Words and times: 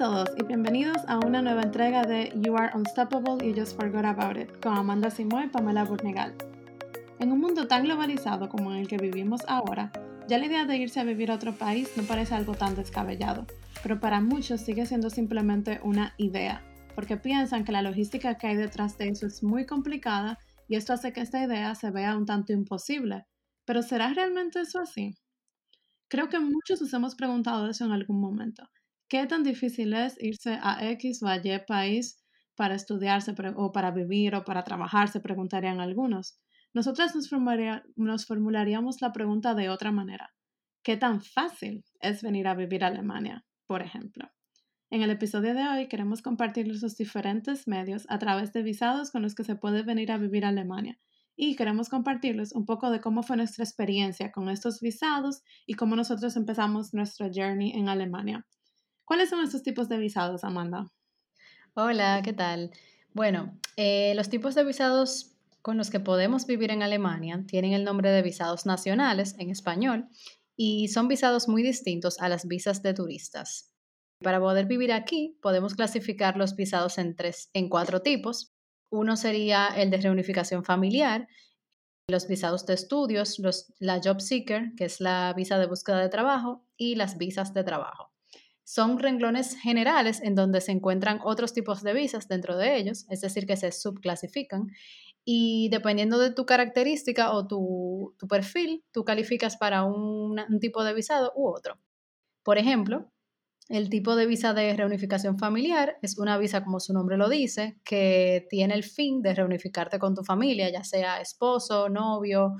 todos 0.00 0.30
y 0.38 0.44
bienvenidos 0.44 0.96
a 1.08 1.18
una 1.18 1.42
nueva 1.42 1.60
entrega 1.60 2.04
de 2.04 2.32
You 2.36 2.56
Are 2.56 2.74
Unstoppable 2.74 3.46
You 3.46 3.54
Just 3.54 3.78
Forgot 3.78 4.06
About 4.06 4.38
It 4.38 4.48
con 4.62 4.74
Amanda 4.78 5.10
Simoy 5.10 5.44
y 5.44 5.48
Pamela 5.48 5.84
Burnegal. 5.84 6.34
En 7.18 7.30
un 7.30 7.38
mundo 7.38 7.68
tan 7.68 7.84
globalizado 7.84 8.48
como 8.48 8.72
en 8.72 8.78
el 8.78 8.88
que 8.88 8.96
vivimos 8.96 9.42
ahora, 9.46 9.92
ya 10.26 10.38
la 10.38 10.46
idea 10.46 10.64
de 10.64 10.78
irse 10.78 11.00
a 11.00 11.04
vivir 11.04 11.30
a 11.30 11.34
otro 11.34 11.54
país 11.54 11.90
no 11.98 12.04
parece 12.04 12.34
algo 12.34 12.54
tan 12.54 12.74
descabellado, 12.76 13.46
pero 13.82 14.00
para 14.00 14.22
muchos 14.22 14.62
sigue 14.62 14.86
siendo 14.86 15.10
simplemente 15.10 15.80
una 15.84 16.14
idea, 16.16 16.64
porque 16.94 17.18
piensan 17.18 17.64
que 17.64 17.72
la 17.72 17.82
logística 17.82 18.38
que 18.38 18.46
hay 18.46 18.56
detrás 18.56 18.96
de 18.96 19.08
eso 19.08 19.26
es 19.26 19.42
muy 19.42 19.66
complicada 19.66 20.38
y 20.66 20.76
esto 20.76 20.94
hace 20.94 21.12
que 21.12 21.20
esta 21.20 21.44
idea 21.44 21.74
se 21.74 21.90
vea 21.90 22.16
un 22.16 22.24
tanto 22.24 22.54
imposible. 22.54 23.26
Pero 23.66 23.82
¿será 23.82 24.14
realmente 24.14 24.62
eso 24.62 24.80
así? 24.80 25.14
Creo 26.08 26.30
que 26.30 26.40
muchos 26.40 26.80
nos 26.80 26.94
hemos 26.94 27.14
preguntado 27.16 27.68
eso 27.68 27.84
en 27.84 27.92
algún 27.92 28.18
momento. 28.18 28.62
¿Qué 29.10 29.26
tan 29.26 29.42
difícil 29.42 29.92
es 29.92 30.14
irse 30.22 30.56
a 30.62 30.88
X 30.92 31.24
o 31.24 31.26
a 31.26 31.38
Y 31.38 31.58
país 31.66 32.22
para 32.54 32.76
estudiarse 32.76 33.34
o 33.56 33.72
para 33.72 33.90
vivir 33.90 34.36
o 34.36 34.44
para 34.44 34.62
trabajar? 34.62 35.08
Se 35.08 35.18
preguntarían 35.18 35.80
algunos. 35.80 36.38
Nosotras 36.72 37.16
nos, 37.16 37.28
formularíamos 38.26 39.00
la 39.00 39.12
pregunta 39.12 39.56
de 39.56 39.68
otra 39.68 39.90
manera. 39.90 40.32
¿Qué 40.84 40.96
tan 40.96 41.22
fácil 41.22 41.84
es 42.00 42.22
venir 42.22 42.46
a 42.46 42.54
vivir 42.54 42.84
a 42.84 42.86
Alemania, 42.86 43.44
por 43.66 43.82
ejemplo? 43.82 44.30
En 44.90 45.02
el 45.02 45.10
episodio 45.10 45.54
de 45.54 45.66
hoy 45.66 45.88
queremos 45.88 46.22
compartir 46.22 46.68
los 46.68 46.96
diferentes 46.96 47.66
medios 47.66 48.06
a 48.10 48.20
través 48.20 48.52
de 48.52 48.62
visados 48.62 49.10
con 49.10 49.22
los 49.22 49.34
que 49.34 49.42
se 49.42 49.56
puede 49.56 49.82
venir 49.82 50.12
a 50.12 50.18
vivir 50.18 50.44
a 50.44 50.50
Alemania 50.50 51.00
y 51.34 51.56
queremos 51.56 51.88
compartirles 51.88 52.52
un 52.52 52.64
poco 52.64 52.92
de 52.92 53.00
cómo 53.00 53.24
fue 53.24 53.36
nuestra 53.36 53.64
experiencia 53.64 54.30
con 54.30 54.48
estos 54.48 54.80
visados 54.80 55.42
y 55.66 55.74
cómo 55.74 55.96
nosotros 55.96 56.36
empezamos 56.36 56.94
nuestra 56.94 57.28
journey 57.34 57.72
en 57.72 57.88
Alemania. 57.88 58.46
¿Cuáles 59.10 59.28
son 59.28 59.42
estos 59.42 59.64
tipos 59.64 59.88
de 59.88 59.98
visados, 59.98 60.44
Amanda? 60.44 60.92
Hola, 61.74 62.22
¿qué 62.24 62.32
tal? 62.32 62.70
Bueno, 63.12 63.58
eh, 63.76 64.12
los 64.14 64.28
tipos 64.28 64.54
de 64.54 64.62
visados 64.62 65.32
con 65.62 65.76
los 65.76 65.90
que 65.90 65.98
podemos 65.98 66.46
vivir 66.46 66.70
en 66.70 66.84
Alemania 66.84 67.42
tienen 67.48 67.72
el 67.72 67.82
nombre 67.82 68.12
de 68.12 68.22
visados 68.22 68.66
nacionales 68.66 69.34
en 69.40 69.50
español 69.50 70.06
y 70.54 70.86
son 70.86 71.08
visados 71.08 71.48
muy 71.48 71.64
distintos 71.64 72.20
a 72.20 72.28
las 72.28 72.46
visas 72.46 72.84
de 72.84 72.94
turistas. 72.94 73.74
Para 74.22 74.38
poder 74.38 74.66
vivir 74.66 74.92
aquí, 74.92 75.36
podemos 75.42 75.74
clasificar 75.74 76.36
los 76.36 76.54
visados 76.54 76.96
en, 76.96 77.16
tres, 77.16 77.50
en 77.52 77.68
cuatro 77.68 78.02
tipos. 78.02 78.52
Uno 78.90 79.16
sería 79.16 79.66
el 79.76 79.90
de 79.90 79.96
reunificación 79.96 80.62
familiar, 80.62 81.26
los 82.06 82.28
visados 82.28 82.64
de 82.64 82.74
estudios, 82.74 83.40
los, 83.40 83.74
la 83.80 84.00
Job 84.00 84.20
Seeker, 84.20 84.70
que 84.76 84.84
es 84.84 85.00
la 85.00 85.34
visa 85.36 85.58
de 85.58 85.66
búsqueda 85.66 85.98
de 85.98 86.10
trabajo, 86.10 86.64
y 86.76 86.94
las 86.94 87.18
visas 87.18 87.52
de 87.54 87.64
trabajo. 87.64 88.09
Son 88.72 89.00
renglones 89.00 89.56
generales 89.56 90.22
en 90.22 90.36
donde 90.36 90.60
se 90.60 90.70
encuentran 90.70 91.18
otros 91.24 91.52
tipos 91.52 91.82
de 91.82 91.92
visas 91.92 92.28
dentro 92.28 92.56
de 92.56 92.76
ellos, 92.76 93.04
es 93.10 93.20
decir, 93.20 93.44
que 93.44 93.56
se 93.56 93.72
subclasifican. 93.72 94.68
Y 95.24 95.68
dependiendo 95.70 96.20
de 96.20 96.30
tu 96.32 96.46
característica 96.46 97.32
o 97.32 97.48
tu, 97.48 98.14
perfil, 98.28 98.84
tú 98.92 99.04
calificas 99.04 99.56
para 99.56 99.82
un, 99.82 100.38
un 100.38 100.60
tipo 100.60 100.84
de 100.84 100.94
visado 100.94 101.32
u 101.34 101.48
otro. 101.48 101.80
Por 102.44 102.58
ejemplo, 102.58 103.10
el 103.68 103.90
tipo 103.90 104.14
de 104.14 104.26
visa 104.26 104.54
de 104.54 104.76
reunificación 104.76 105.36
familiar 105.36 105.96
es 106.00 106.16
una 106.16 106.38
visa, 106.38 106.62
como 106.62 106.78
su 106.78 106.92
nombre 106.92 107.16
lo 107.16 107.28
dice, 107.28 107.76
que 107.84 108.46
tiene 108.50 108.74
el 108.74 108.84
fin 108.84 109.20
de 109.20 109.34
reunificarte 109.34 109.98
con 109.98 110.14
tu 110.14 110.22
familia, 110.22 110.70
ya 110.70 110.84
sea 110.84 111.20
esposo, 111.20 111.88
novio, 111.88 112.54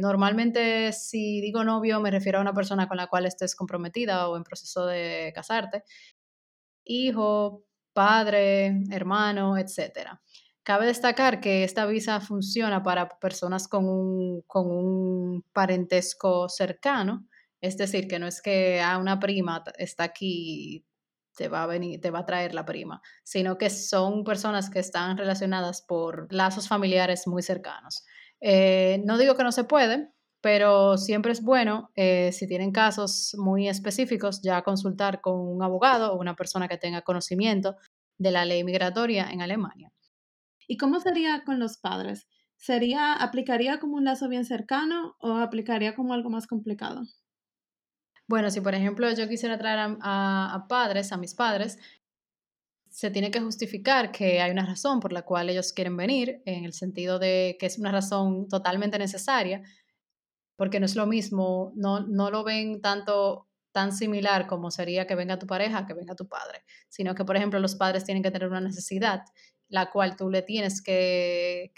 Normalmente, 0.00 0.92
si 0.92 1.40
digo 1.40 1.64
novio, 1.64 2.00
me 2.00 2.10
refiero 2.10 2.38
a 2.38 2.42
una 2.42 2.54
persona 2.54 2.88
con 2.88 2.96
la 2.96 3.06
cual 3.08 3.26
estés 3.26 3.54
comprometida 3.54 4.28
o 4.28 4.36
en 4.36 4.44
proceso 4.44 4.86
de 4.86 5.32
casarte. 5.34 5.84
Hijo, 6.84 7.64
padre, 7.92 8.82
hermano, 8.90 9.56
etc. 9.58 10.18
Cabe 10.62 10.86
destacar 10.86 11.40
que 11.40 11.64
esta 11.64 11.86
visa 11.86 12.20
funciona 12.20 12.82
para 12.82 13.08
personas 13.18 13.68
con 13.68 13.86
un, 13.88 15.44
parentesco 15.52 16.48
cercano, 16.48 17.26
es 17.60 17.76
decir, 17.76 18.08
que 18.08 18.18
no 18.18 18.26
es 18.26 18.42
que 18.42 18.80
a 18.80 18.98
una 18.98 19.18
prima 19.18 19.62
está 19.78 20.04
aquí 20.04 20.84
te 21.36 21.48
va 21.48 21.62
a 21.62 21.66
venir, 21.66 22.00
te 22.00 22.10
va 22.10 22.20
a 22.20 22.26
traer 22.26 22.54
la 22.54 22.66
prima, 22.66 23.00
sino 23.24 23.56
que 23.56 23.70
son 23.70 24.24
personas 24.24 24.68
que 24.68 24.80
están 24.80 25.16
relacionadas 25.16 25.82
por 25.82 26.32
lazos 26.32 26.68
familiares 26.68 27.26
muy 27.26 27.42
cercanos. 27.42 28.04
Eh, 28.40 29.02
no 29.04 29.18
digo 29.18 29.34
que 29.34 29.44
no 29.44 29.52
se 29.52 29.64
puede, 29.64 30.10
pero 30.40 30.96
siempre 30.96 31.32
es 31.32 31.42
bueno, 31.42 31.90
eh, 31.94 32.32
si 32.32 32.46
tienen 32.46 32.72
casos 32.72 33.34
muy 33.38 33.68
específicos, 33.68 34.40
ya 34.42 34.62
consultar 34.62 35.20
con 35.20 35.38
un 35.38 35.62
abogado 35.62 36.12
o 36.12 36.18
una 36.18 36.34
persona 36.34 36.68
que 36.68 36.78
tenga 36.78 37.02
conocimiento 37.02 37.76
de 38.18 38.30
la 38.30 38.44
ley 38.44 38.64
migratoria 38.64 39.30
en 39.30 39.42
Alemania. 39.42 39.92
¿Y 40.66 40.76
cómo 40.76 41.00
sería 41.00 41.42
con 41.44 41.58
los 41.58 41.78
padres? 41.78 42.26
¿Sería, 42.56 43.14
aplicaría 43.14 43.78
como 43.78 43.96
un 43.96 44.04
lazo 44.04 44.28
bien 44.28 44.44
cercano 44.44 45.16
o 45.18 45.36
aplicaría 45.36 45.94
como 45.94 46.14
algo 46.14 46.30
más 46.30 46.46
complicado? 46.46 47.02
Bueno, 48.28 48.50
si 48.50 48.60
por 48.60 48.74
ejemplo 48.74 49.10
yo 49.12 49.28
quisiera 49.28 49.58
traer 49.58 49.96
a 50.00 50.66
padres, 50.68 51.10
a 51.10 51.16
mis 51.16 51.34
padres, 51.34 51.78
se 52.90 53.10
tiene 53.10 53.30
que 53.30 53.40
justificar 53.40 54.10
que 54.12 54.40
hay 54.40 54.50
una 54.50 54.66
razón 54.66 55.00
por 55.00 55.12
la 55.12 55.22
cual 55.22 55.48
ellos 55.48 55.72
quieren 55.72 55.96
venir, 55.96 56.42
en 56.44 56.64
el 56.64 56.72
sentido 56.72 57.18
de 57.18 57.56
que 57.58 57.66
es 57.66 57.78
una 57.78 57.92
razón 57.92 58.48
totalmente 58.48 58.98
necesaria, 58.98 59.62
porque 60.56 60.80
no 60.80 60.86
es 60.86 60.96
lo 60.96 61.06
mismo, 61.06 61.72
no, 61.76 62.00
no 62.00 62.30
lo 62.30 62.44
ven 62.44 62.80
tanto 62.80 63.48
tan 63.72 63.92
similar 63.92 64.46
como 64.46 64.70
sería 64.70 65.06
que 65.06 65.14
venga 65.14 65.38
tu 65.38 65.46
pareja, 65.46 65.86
que 65.86 65.94
venga 65.94 66.16
tu 66.16 66.28
padre, 66.28 66.64
sino 66.88 67.14
que, 67.14 67.24
por 67.24 67.36
ejemplo, 67.36 67.60
los 67.60 67.76
padres 67.76 68.04
tienen 68.04 68.22
que 68.22 68.32
tener 68.32 68.48
una 68.48 68.60
necesidad 68.60 69.22
la 69.70 69.88
cual 69.90 70.16
tú 70.16 70.28
le 70.28 70.42
tienes 70.42 70.82
que, 70.82 71.72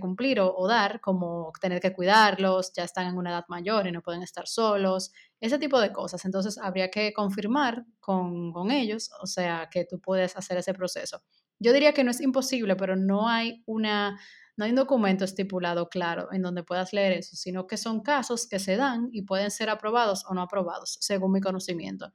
cumplir 0.00 0.40
o, 0.40 0.66
dar, 0.68 1.00
como 1.00 1.52
tener 1.60 1.80
que 1.80 1.92
cuidarlos, 1.92 2.72
ya 2.72 2.84
están 2.84 3.08
en 3.08 3.16
una 3.16 3.30
edad 3.30 3.44
mayor 3.48 3.88
y 3.88 3.92
no 3.92 4.02
pueden 4.02 4.22
estar 4.22 4.46
solos, 4.46 5.12
ese 5.40 5.58
tipo 5.58 5.80
de 5.80 5.92
cosas. 5.92 6.24
Entonces 6.24 6.58
habría 6.58 6.90
que 6.90 7.12
confirmar 7.12 7.84
con, 7.98 8.52
con 8.52 8.70
ellos, 8.70 9.10
o 9.20 9.26
sea, 9.26 9.68
que 9.70 9.84
tú 9.84 10.00
puedes 10.00 10.36
hacer 10.36 10.58
ese 10.58 10.74
proceso. 10.74 11.22
Yo 11.58 11.72
diría 11.72 11.92
que 11.92 12.04
no 12.04 12.12
es 12.12 12.20
imposible, 12.20 12.76
pero 12.76 12.96
no 12.96 13.28
hay 13.28 13.62
una... 13.66 14.18
No 14.56 14.64
hay 14.64 14.70
un 14.70 14.76
documento 14.76 15.24
estipulado 15.24 15.88
claro 15.88 16.28
en 16.30 16.40
donde 16.40 16.62
puedas 16.62 16.92
leer 16.92 17.10
eso, 17.14 17.34
sino 17.34 17.66
que 17.66 17.76
son 17.76 18.02
casos 18.02 18.46
que 18.46 18.60
se 18.60 18.76
dan 18.76 19.08
y 19.10 19.22
pueden 19.22 19.50
ser 19.50 19.68
aprobados 19.68 20.24
o 20.28 20.34
no 20.34 20.42
aprobados, 20.42 20.96
según 21.00 21.32
mi 21.32 21.40
conocimiento. 21.40 22.12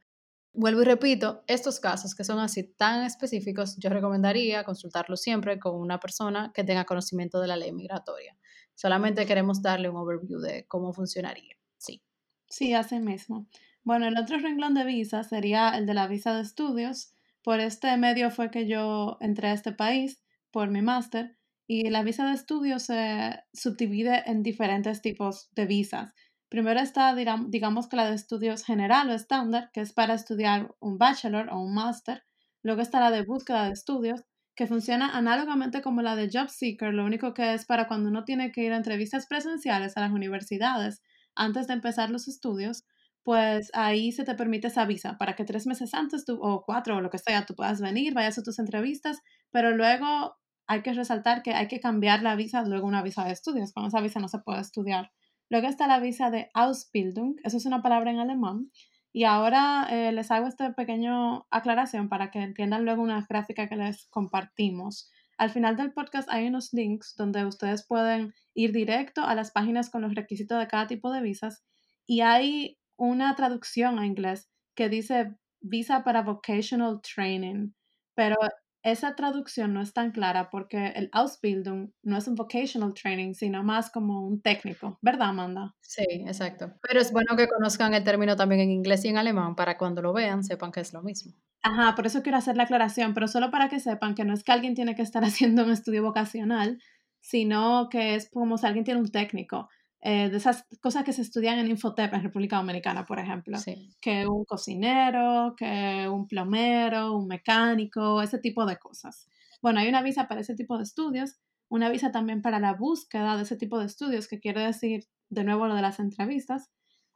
Vuelvo 0.53 0.81
y 0.81 0.85
repito, 0.85 1.43
estos 1.47 1.79
casos 1.79 2.15
que 2.15 2.23
son 2.23 2.39
así 2.39 2.63
tan 2.63 3.03
específicos, 3.03 3.77
yo 3.77 3.89
recomendaría 3.89 4.63
consultarlos 4.63 5.21
siempre 5.21 5.59
con 5.59 5.75
una 5.75 5.99
persona 5.99 6.51
que 6.53 6.63
tenga 6.63 6.85
conocimiento 6.85 7.39
de 7.39 7.47
la 7.47 7.55
ley 7.55 7.71
migratoria. 7.71 8.35
Solamente 8.75 9.25
queremos 9.25 9.61
darle 9.61 9.89
un 9.89 9.97
overview 9.97 10.39
de 10.39 10.65
cómo 10.67 10.91
funcionaría. 10.93 11.55
Sí. 11.77 12.01
Sí, 12.47 12.73
así 12.73 12.99
mismo. 12.99 13.47
Bueno, 13.83 14.07
el 14.07 14.17
otro 14.17 14.39
renglón 14.39 14.73
de 14.73 14.85
visa 14.85 15.23
sería 15.23 15.69
el 15.77 15.85
de 15.85 15.93
la 15.93 16.07
visa 16.07 16.35
de 16.35 16.41
estudios. 16.41 17.13
Por 17.43 17.59
este 17.59 17.95
medio 17.97 18.31
fue 18.31 18.49
que 18.51 18.67
yo 18.67 19.17
entré 19.21 19.49
a 19.49 19.53
este 19.53 19.71
país 19.71 20.23
por 20.51 20.69
mi 20.69 20.81
máster 20.81 21.37
y 21.67 21.89
la 21.89 22.03
visa 22.03 22.27
de 22.27 22.33
estudios 22.33 22.83
se 22.83 23.43
subdivide 23.53 24.23
en 24.25 24.41
diferentes 24.41 25.01
tipos 25.01 25.49
de 25.53 25.65
visas. 25.67 26.13
Primero 26.49 26.79
está, 26.79 27.15
digamos 27.15 27.87
que 27.87 27.95
la 27.95 28.09
de 28.09 28.15
estudios 28.15 28.65
general 28.65 29.09
o 29.09 29.13
estándar, 29.13 29.69
que 29.71 29.81
es 29.81 29.93
para 29.93 30.15
estudiar 30.15 30.75
un 30.79 30.97
bachelor 30.97 31.49
o 31.51 31.59
un 31.59 31.73
máster. 31.75 32.23
Luego 32.63 32.81
está 32.81 32.99
la 32.99 33.11
de 33.11 33.23
búsqueda 33.23 33.65
de 33.65 33.73
estudios, 33.73 34.23
que 34.55 34.67
funciona 34.67 35.15
análogamente 35.15 35.81
como 35.81 36.01
la 36.01 36.15
de 36.15 36.29
Job 36.33 36.49
Seeker, 36.49 36.93
lo 36.93 37.05
único 37.05 37.33
que 37.33 37.53
es 37.53 37.65
para 37.65 37.87
cuando 37.87 38.09
uno 38.09 38.25
tiene 38.25 38.51
que 38.51 38.63
ir 38.63 38.73
a 38.73 38.77
entrevistas 38.77 39.27
presenciales 39.27 39.95
a 39.95 40.01
las 40.01 40.11
universidades 40.11 41.01
antes 41.35 41.67
de 41.67 41.73
empezar 41.75 42.09
los 42.09 42.27
estudios, 42.27 42.83
pues 43.23 43.69
ahí 43.73 44.11
se 44.11 44.25
te 44.25 44.35
permite 44.35 44.67
esa 44.67 44.85
visa 44.85 45.17
para 45.17 45.35
que 45.35 45.45
tres 45.45 45.67
meses 45.67 45.93
antes 45.93 46.25
tú, 46.25 46.39
o 46.41 46.63
cuatro 46.65 46.97
o 46.97 47.01
lo 47.01 47.09
que 47.09 47.19
sea, 47.19 47.45
tú 47.45 47.55
puedas 47.55 47.79
venir, 47.79 48.13
vayas 48.13 48.39
a 48.39 48.43
tus 48.43 48.59
entrevistas, 48.59 49.19
pero 49.51 49.71
luego 49.71 50.35
hay 50.67 50.81
que 50.81 50.93
resaltar 50.93 51.43
que 51.43 51.53
hay 51.53 51.67
que 51.67 51.79
cambiar 51.79 52.21
la 52.23 52.35
visa, 52.35 52.63
luego 52.63 52.87
una 52.87 53.03
visa 53.03 53.23
de 53.23 53.31
estudios. 53.31 53.71
Con 53.71 53.85
esa 53.85 54.01
visa 54.01 54.19
no 54.19 54.27
se 54.27 54.39
puede 54.39 54.61
estudiar 54.61 55.11
Luego 55.49 55.67
está 55.67 55.87
la 55.87 55.99
visa 55.99 56.29
de 56.29 56.49
Ausbildung, 56.53 57.37
eso 57.43 57.57
es 57.57 57.65
una 57.65 57.81
palabra 57.81 58.11
en 58.11 58.19
alemán. 58.19 58.71
Y 59.11 59.23
ahora 59.23 59.87
eh, 59.89 60.11
les 60.11 60.29
hago 60.29 60.47
esta 60.47 60.73
pequeña 60.73 61.41
aclaración 61.49 62.09
para 62.09 62.29
que 62.29 62.39
entiendan 62.39 62.85
luego 62.85 63.01
una 63.01 63.25
gráfica 63.27 63.67
que 63.67 63.75
les 63.75 64.07
compartimos. 64.07 65.09
Al 65.37 65.49
final 65.49 65.77
del 65.77 65.93
podcast 65.93 66.29
hay 66.29 66.47
unos 66.47 66.73
links 66.73 67.15
donde 67.15 67.45
ustedes 67.45 67.87
pueden 67.87 68.33
ir 68.53 68.71
directo 68.71 69.23
a 69.23 69.35
las 69.35 69.51
páginas 69.51 69.89
con 69.89 70.01
los 70.01 70.13
requisitos 70.13 70.59
de 70.59 70.67
cada 70.67 70.85
tipo 70.85 71.11
de 71.11 71.21
visas 71.21 71.63
y 72.05 72.21
hay 72.21 72.77
una 72.97 73.35
traducción 73.35 73.99
a 73.99 74.05
inglés 74.05 74.49
que 74.75 74.89
dice 74.89 75.35
visa 75.61 76.03
para 76.03 76.23
vocational 76.23 77.01
training, 77.01 77.71
pero 78.15 78.35
esa 78.83 79.15
traducción 79.15 79.73
no 79.73 79.81
es 79.81 79.93
tan 79.93 80.11
clara 80.11 80.49
porque 80.49 80.87
el 80.95 81.09
Ausbildung 81.11 81.91
no 82.03 82.17
es 82.17 82.27
un 82.27 82.35
vocational 82.35 82.93
training, 82.93 83.33
sino 83.33 83.63
más 83.63 83.89
como 83.89 84.25
un 84.25 84.41
técnico, 84.41 84.97
¿verdad, 85.01 85.29
Amanda? 85.29 85.75
Sí, 85.81 86.05
exacto. 86.25 86.73
Pero 86.81 87.01
es 87.01 87.11
bueno 87.11 87.35
que 87.35 87.47
conozcan 87.47 87.93
el 87.93 88.03
término 88.03 88.35
también 88.35 88.61
en 88.61 88.71
inglés 88.71 89.03
y 89.05 89.09
en 89.09 89.17
alemán 89.17 89.55
para 89.55 89.77
cuando 89.77 90.01
lo 90.01 90.13
vean 90.13 90.43
sepan 90.43 90.71
que 90.71 90.79
es 90.79 90.93
lo 90.93 91.01
mismo. 91.01 91.33
Ajá, 91.61 91.95
por 91.95 92.05
eso 92.05 92.23
quiero 92.23 92.37
hacer 92.37 92.55
la 92.55 92.63
aclaración, 92.63 93.13
pero 93.13 93.27
solo 93.27 93.51
para 93.51 93.67
que 93.67 93.79
sepan 93.79 94.15
que 94.15 94.23
no 94.23 94.33
es 94.33 94.43
que 94.43 94.51
alguien 94.51 94.75
tiene 94.75 94.95
que 94.95 95.01
estar 95.01 95.23
haciendo 95.25 95.63
un 95.63 95.71
estudio 95.71 96.03
vocacional, 96.03 96.81
sino 97.21 97.89
que 97.89 98.15
es 98.15 98.29
como 98.29 98.57
si 98.57 98.65
alguien 98.65 98.85
tiene 98.85 99.01
un 99.01 99.11
técnico. 99.11 99.69
Eh, 100.01 100.29
de 100.29 100.37
esas 100.37 100.65
cosas 100.79 101.03
que 101.03 101.11
se 101.11 101.21
estudian 101.21 101.59
en 101.59 101.67
Infotep 101.67 102.13
en 102.13 102.23
República 102.23 102.55
Dominicana, 102.55 103.05
por 103.05 103.19
ejemplo, 103.19 103.57
que 104.01 104.25
un 104.27 104.45
cocinero, 104.45 105.55
que 105.57 106.07
un 106.09 106.25
plomero, 106.25 107.17
un 107.17 107.27
mecánico, 107.27 108.21
ese 108.21 108.39
tipo 108.39 108.65
de 108.65 108.77
cosas. 108.77 109.27
Bueno, 109.61 109.81
hay 109.81 109.89
una 109.89 110.01
visa 110.01 110.29
para 110.29 110.39
ese 110.39 110.55
tipo 110.55 110.77
de 110.77 110.83
estudios, 110.83 111.35
una 111.67 111.89
visa 111.89 112.11
también 112.11 112.41
para 112.41 112.59
la 112.59 112.73
búsqueda 112.73 113.35
de 113.35 113.43
ese 113.43 113.57
tipo 113.57 113.77
de 113.77 113.87
estudios, 113.87 114.29
que 114.29 114.39
quiere 114.39 114.61
decir, 114.61 115.05
de 115.29 115.43
nuevo, 115.43 115.67
lo 115.67 115.75
de 115.75 115.81
las 115.81 115.99
entrevistas. 115.99 116.71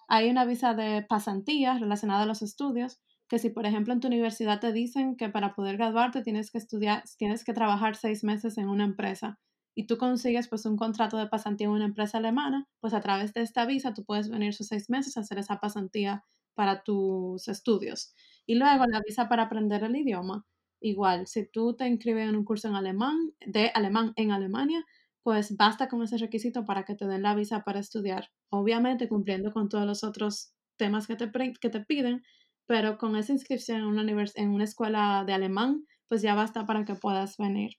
Hay 0.09 0.29
una 0.29 0.43
visa 0.43 0.73
de 0.73 1.05
pasantía 1.07 1.77
relacionada 1.79 2.23
a 2.23 2.25
los 2.25 2.41
estudios, 2.41 2.99
que 3.29 3.39
si, 3.39 3.49
por 3.49 3.65
ejemplo, 3.65 3.93
en 3.93 4.01
tu 4.01 4.07
universidad 4.07 4.59
te 4.59 4.73
dicen 4.73 5.15
que 5.15 5.29
para 5.29 5.55
poder 5.55 5.77
graduarte 5.77 6.21
tienes 6.21 6.51
que 6.51 6.57
estudiar, 6.57 7.03
tienes 7.17 7.45
que 7.45 7.53
trabajar 7.53 7.95
seis 7.95 8.25
meses 8.25 8.57
en 8.57 8.67
una 8.67 8.83
empresa 8.83 9.39
y 9.75 9.87
tú 9.87 9.97
consigues 9.97 10.47
pues 10.47 10.65
un 10.65 10.77
contrato 10.77 11.17
de 11.17 11.27
pasantía 11.27 11.67
en 11.67 11.73
una 11.73 11.85
empresa 11.85 12.17
alemana, 12.19 12.67
pues 12.79 12.93
a 12.93 13.01
través 13.01 13.33
de 13.33 13.41
esta 13.41 13.65
visa 13.65 13.93
tú 13.93 14.03
puedes 14.05 14.29
venir 14.29 14.53
sus 14.53 14.67
seis 14.67 14.89
meses 14.89 15.17
a 15.17 15.21
hacer 15.21 15.39
esa 15.39 15.59
pasantía 15.59 16.23
para 16.53 16.83
tus 16.83 17.47
estudios. 17.47 18.13
Y 18.45 18.55
luego 18.55 18.85
la 18.85 19.01
visa 19.05 19.27
para 19.29 19.43
aprender 19.43 19.83
el 19.83 19.95
idioma. 19.95 20.45
Igual, 20.79 21.27
si 21.27 21.47
tú 21.49 21.75
te 21.75 21.87
inscribes 21.87 22.29
en 22.29 22.35
un 22.35 22.45
curso 22.45 22.67
en 22.67 22.75
alemán, 22.75 23.31
de 23.45 23.71
alemán 23.73 24.13
en 24.17 24.31
Alemania, 24.31 24.85
pues 25.23 25.55
basta 25.55 25.87
con 25.87 26.03
ese 26.03 26.17
requisito 26.17 26.65
para 26.65 26.83
que 26.83 26.95
te 26.95 27.07
den 27.07 27.23
la 27.23 27.35
visa 27.35 27.63
para 27.63 27.79
estudiar. 27.79 28.29
Obviamente 28.49 29.07
cumpliendo 29.07 29.51
con 29.51 29.69
todos 29.69 29.85
los 29.85 30.03
otros 30.03 30.53
temas 30.77 31.07
que 31.07 31.15
te, 31.15 31.31
que 31.59 31.69
te 31.69 31.79
piden, 31.79 32.23
pero 32.67 32.97
con 32.97 33.15
esa 33.15 33.31
inscripción 33.31 33.79
en 33.79 33.85
una, 33.85 34.25
en 34.35 34.49
una 34.49 34.63
escuela 34.65 35.23
de 35.25 35.33
alemán, 35.33 35.85
pues 36.09 36.21
ya 36.21 36.35
basta 36.35 36.65
para 36.65 36.85
que 36.85 36.95
puedas 36.95 37.37
venir. 37.37 37.71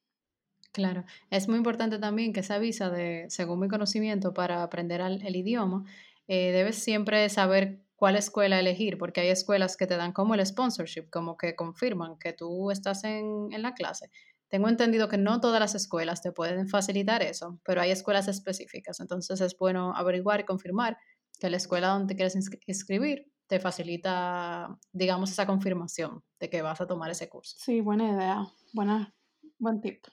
Claro, 0.74 1.04
es 1.30 1.46
muy 1.46 1.56
importante 1.56 2.00
también 2.00 2.32
que 2.32 2.40
esa 2.40 2.58
visa 2.58 2.90
de, 2.90 3.26
según 3.28 3.60
mi 3.60 3.68
conocimiento, 3.68 4.34
para 4.34 4.64
aprender 4.64 5.00
el 5.00 5.36
idioma, 5.36 5.84
eh, 6.26 6.50
debes 6.50 6.82
siempre 6.82 7.28
saber 7.28 7.78
cuál 7.94 8.16
escuela 8.16 8.58
elegir, 8.58 8.98
porque 8.98 9.20
hay 9.20 9.28
escuelas 9.28 9.76
que 9.76 9.86
te 9.86 9.96
dan 9.96 10.10
como 10.10 10.34
el 10.34 10.44
sponsorship, 10.44 11.10
como 11.10 11.36
que 11.36 11.54
confirman 11.54 12.18
que 12.18 12.32
tú 12.32 12.72
estás 12.72 13.04
en, 13.04 13.52
en 13.52 13.62
la 13.62 13.74
clase. 13.74 14.10
Tengo 14.48 14.68
entendido 14.68 15.08
que 15.08 15.16
no 15.16 15.40
todas 15.40 15.60
las 15.60 15.76
escuelas 15.76 16.22
te 16.22 16.32
pueden 16.32 16.66
facilitar 16.68 17.22
eso, 17.22 17.60
pero 17.64 17.80
hay 17.80 17.92
escuelas 17.92 18.26
específicas, 18.26 18.98
entonces 18.98 19.40
es 19.40 19.56
bueno 19.56 19.94
averiguar 19.94 20.40
y 20.40 20.44
confirmar 20.44 20.98
que 21.38 21.50
la 21.50 21.56
escuela 21.56 21.90
donde 21.90 22.12
te 22.12 22.16
quieres 22.16 22.34
inscribir 22.66 23.30
te 23.46 23.60
facilita, 23.60 24.76
digamos, 24.92 25.30
esa 25.30 25.46
confirmación 25.46 26.24
de 26.40 26.50
que 26.50 26.62
vas 26.62 26.80
a 26.80 26.88
tomar 26.88 27.12
ese 27.12 27.28
curso. 27.28 27.54
Sí, 27.60 27.80
buena 27.80 28.10
idea, 28.10 28.44
buena, 28.72 29.14
buen 29.60 29.80
tip. 29.80 30.04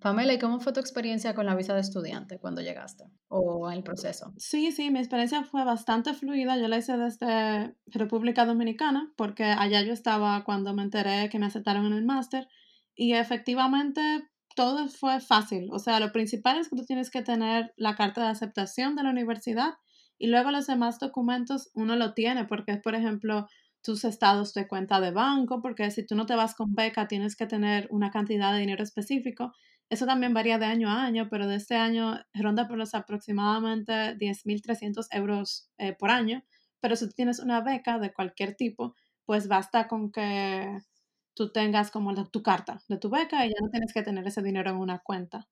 Pamela, 0.00 0.32
¿y 0.32 0.38
cómo 0.38 0.60
fue 0.60 0.72
tu 0.72 0.80
experiencia 0.80 1.34
con 1.34 1.46
la 1.46 1.54
visa 1.54 1.74
de 1.74 1.80
estudiante 1.80 2.38
cuando 2.38 2.60
llegaste 2.60 3.04
o 3.28 3.70
en 3.70 3.78
el 3.78 3.82
proceso? 3.82 4.32
Sí, 4.36 4.72
sí, 4.72 4.90
mi 4.90 4.98
experiencia 4.98 5.44
fue 5.44 5.64
bastante 5.64 6.14
fluida. 6.14 6.56
Yo 6.56 6.68
la 6.68 6.78
hice 6.78 6.96
desde 6.96 7.74
República 7.86 8.44
Dominicana 8.44 9.12
porque 9.16 9.44
allá 9.44 9.82
yo 9.82 9.92
estaba 9.92 10.44
cuando 10.44 10.74
me 10.74 10.82
enteré 10.82 11.28
que 11.28 11.38
me 11.38 11.46
aceptaron 11.46 11.86
en 11.86 11.92
el 11.94 12.04
máster 12.04 12.48
y 12.94 13.14
efectivamente 13.14 14.28
todo 14.54 14.88
fue 14.88 15.20
fácil. 15.20 15.68
O 15.72 15.78
sea, 15.78 16.00
lo 16.00 16.12
principal 16.12 16.58
es 16.58 16.68
que 16.68 16.76
tú 16.76 16.84
tienes 16.84 17.10
que 17.10 17.22
tener 17.22 17.72
la 17.76 17.94
carta 17.94 18.22
de 18.22 18.28
aceptación 18.28 18.96
de 18.96 19.04
la 19.04 19.10
universidad 19.10 19.74
y 20.18 20.26
luego 20.26 20.50
los 20.50 20.66
demás 20.66 20.98
documentos 20.98 21.70
uno 21.74 21.96
lo 21.96 22.12
tiene 22.14 22.44
porque 22.44 22.72
es, 22.72 22.82
por 22.82 22.94
ejemplo, 22.94 23.46
tus 23.82 24.04
estados 24.04 24.52
de 24.54 24.66
cuenta 24.66 25.00
de 25.00 25.12
banco, 25.12 25.62
porque 25.62 25.90
si 25.90 26.04
tú 26.04 26.16
no 26.16 26.26
te 26.26 26.34
vas 26.34 26.54
con 26.54 26.74
beca 26.74 27.06
tienes 27.06 27.36
que 27.36 27.46
tener 27.46 27.86
una 27.90 28.10
cantidad 28.10 28.52
de 28.52 28.58
dinero 28.58 28.82
específico 28.82 29.52
eso 29.90 30.06
también 30.06 30.34
varía 30.34 30.58
de 30.58 30.66
año 30.66 30.88
a 30.90 31.04
año, 31.04 31.28
pero 31.30 31.46
de 31.46 31.56
este 31.56 31.76
año 31.76 32.18
ronda 32.34 32.68
por 32.68 32.78
los 32.78 32.94
aproximadamente 32.94 34.16
10.300 34.16 35.08
euros 35.12 35.70
eh, 35.78 35.94
por 35.94 36.10
año. 36.10 36.44
Pero 36.80 36.96
si 36.96 37.08
tienes 37.10 37.38
una 37.40 37.60
beca 37.62 37.98
de 37.98 38.12
cualquier 38.12 38.54
tipo, 38.54 38.94
pues 39.24 39.48
basta 39.48 39.88
con 39.88 40.12
que 40.12 40.78
tú 41.34 41.52
tengas 41.52 41.90
como 41.90 42.14
tu 42.30 42.42
carta 42.42 42.82
de 42.88 42.98
tu 42.98 43.10
beca 43.10 43.46
y 43.46 43.50
ya 43.50 43.56
no 43.62 43.70
tienes 43.70 43.92
que 43.92 44.02
tener 44.02 44.26
ese 44.26 44.42
dinero 44.42 44.70
en 44.70 44.76
una 44.76 44.98
cuenta. 45.00 45.48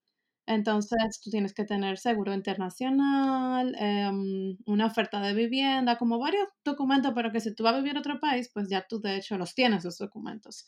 Entonces, 0.47 1.21
tú 1.23 1.31
tienes 1.31 1.55
que 1.55 1.65
tener 1.65 1.99
seguro 1.99 2.33
internacional, 2.35 3.75
em, 3.79 4.57
una 4.67 4.87
oferta 4.87 5.21
de 5.21 5.35
vivienda, 5.35 5.99
como 5.99 6.19
varios 6.21 6.47
documentos, 6.65 7.13
pero 7.15 7.33
que 7.33 7.41
si 7.41 7.55
tú 7.55 7.65
vas 7.65 7.75
a 7.75 7.79
vivir 7.79 7.93
en 7.93 7.99
otro 7.99 8.21
país, 8.21 8.51
pues 8.55 8.69
ya 8.69 8.87
tú 8.89 9.01
de 9.01 9.17
hecho 9.17 9.39
los 9.39 9.55
tienes, 9.55 9.81
esos 9.81 9.99
documentos. 9.99 10.67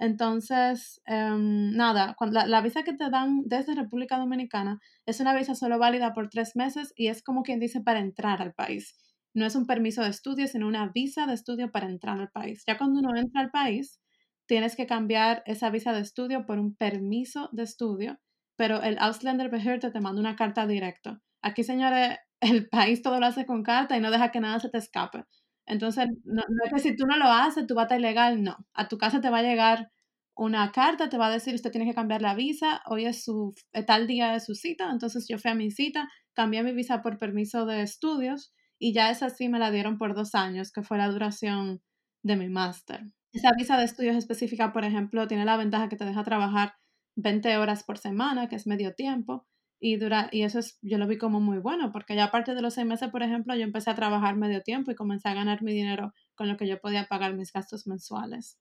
Entonces, 0.00 1.02
em, 1.04 1.72
nada, 1.76 2.16
la, 2.30 2.60
visa 2.62 2.82
que 2.84 2.94
te 2.94 3.10
dan 3.10 3.42
desde 3.44 3.74
República 3.74 4.16
Dominicana 4.16 4.80
es 5.04 5.20
una 5.20 5.34
visa 5.36 5.54
solo 5.54 5.78
válida 5.78 6.14
por 6.14 6.30
tres 6.30 6.56
meses 6.56 6.94
y 6.96 7.08
es 7.08 7.22
como 7.22 7.42
quien 7.42 7.60
dice 7.60 7.82
para 7.82 8.00
entrar 8.00 8.40
al 8.40 8.54
país. 8.54 8.96
No 9.34 9.44
es 9.44 9.54
un 9.54 9.66
permiso 9.66 10.02
de 10.02 10.08
estudio, 10.08 10.46
sino 10.46 10.66
una 10.66 10.88
visa 10.88 11.26
de 11.26 11.34
estudio 11.34 11.70
para 11.70 11.86
entrar 11.86 12.18
al 12.18 12.30
país. 12.30 12.64
Ya 12.66 12.78
cuando 12.78 13.00
uno 13.00 13.14
entra 13.14 13.42
al 13.42 13.50
país, 13.50 14.00
tienes 14.46 14.74
que 14.74 14.86
cambiar 14.86 15.42
esa 15.44 15.68
visa 15.68 15.92
de 15.92 16.00
estudio 16.00 16.46
por 16.46 16.58
un 16.58 16.74
permiso 16.74 17.50
de 17.52 17.64
estudio, 17.64 18.18
pero 18.56 18.82
el 18.82 18.98
Ausländerbehörde 18.98 19.90
te 19.90 20.00
manda 20.00 20.20
una 20.20 20.34
carta 20.34 20.66
directa. 20.66 21.20
Aquí, 21.42 21.62
señores, 21.62 22.16
el 22.40 22.70
país 22.70 23.02
todo 23.02 23.20
lo 23.20 23.26
hace 23.26 23.44
con 23.44 23.62
carta 23.62 23.98
y 23.98 24.00
no 24.00 24.10
deja 24.10 24.30
que 24.30 24.40
nada 24.40 24.60
se 24.60 24.70
te 24.70 24.78
escape. 24.78 25.24
Entonces, 25.70 26.08
no, 26.24 26.42
es 26.64 26.72
que 26.72 26.80
si 26.80 26.96
tú 26.96 27.06
no 27.06 27.16
lo 27.16 27.26
haces, 27.26 27.66
tú 27.66 27.74
vas 27.74 27.84
a 27.84 27.86
estar 27.86 28.00
ilegal, 28.00 28.42
no. 28.42 28.56
A 28.74 28.88
tu 28.88 28.98
casa 28.98 29.20
te 29.20 29.30
va 29.30 29.38
a 29.38 29.42
llegar 29.42 29.90
una 30.34 30.72
carta, 30.72 31.08
te 31.08 31.16
va 31.16 31.28
a 31.28 31.30
decir, 31.30 31.54
usted 31.54 31.70
tiene 31.70 31.86
que 31.86 31.94
cambiar 31.94 32.22
la 32.22 32.34
visa, 32.34 32.82
hoy 32.86 33.06
es 33.06 33.22
su, 33.24 33.54
eh, 33.72 33.84
tal 33.84 34.06
día 34.08 34.32
de 34.32 34.40
su 34.40 34.54
cita, 34.54 34.90
entonces 34.90 35.26
yo 35.28 35.38
fui 35.38 35.50
a 35.50 35.54
mi 35.54 35.70
cita, 35.70 36.08
cambié 36.34 36.62
mi 36.64 36.72
visa 36.72 37.02
por 37.02 37.18
permiso 37.18 37.66
de 37.66 37.82
estudios 37.82 38.52
y 38.78 38.92
ya 38.94 39.10
esa 39.10 39.30
sí 39.30 39.48
me 39.48 39.58
la 39.60 39.70
dieron 39.70 39.96
por 39.98 40.14
dos 40.14 40.34
años, 40.34 40.72
que 40.72 40.82
fue 40.82 40.98
la 40.98 41.08
duración 41.08 41.82
de 42.24 42.36
mi 42.36 42.48
máster. 42.48 43.02
Esa 43.32 43.52
visa 43.56 43.76
de 43.78 43.84
estudios 43.84 44.16
específica, 44.16 44.72
por 44.72 44.84
ejemplo, 44.84 45.28
tiene 45.28 45.44
la 45.44 45.56
ventaja 45.56 45.88
que 45.88 45.96
te 45.96 46.04
deja 46.04 46.24
trabajar 46.24 46.74
20 47.16 47.56
horas 47.58 47.84
por 47.84 47.98
semana, 47.98 48.48
que 48.48 48.56
es 48.56 48.66
medio 48.66 48.94
tiempo, 48.94 49.46
y, 49.80 49.96
dura, 49.96 50.28
y 50.30 50.42
eso 50.42 50.58
es, 50.58 50.78
yo 50.82 50.98
lo 50.98 51.06
vi 51.06 51.16
como 51.16 51.40
muy 51.40 51.58
bueno, 51.58 51.90
porque 51.90 52.14
ya 52.14 52.24
aparte 52.24 52.54
de 52.54 52.60
los 52.60 52.74
seis 52.74 52.86
meses, 52.86 53.08
por 53.08 53.22
ejemplo, 53.22 53.54
yo 53.54 53.62
empecé 53.62 53.90
a 53.90 53.94
trabajar 53.94 54.36
medio 54.36 54.62
tiempo 54.62 54.90
y 54.90 54.94
comencé 54.94 55.30
a 55.30 55.34
ganar 55.34 55.62
mi 55.62 55.72
dinero 55.72 56.12
con 56.34 56.48
lo 56.48 56.58
que 56.58 56.68
yo 56.68 56.78
podía 56.78 57.06
pagar 57.06 57.34
mis 57.34 57.50
gastos 57.50 57.86
mensuales. 57.86 58.58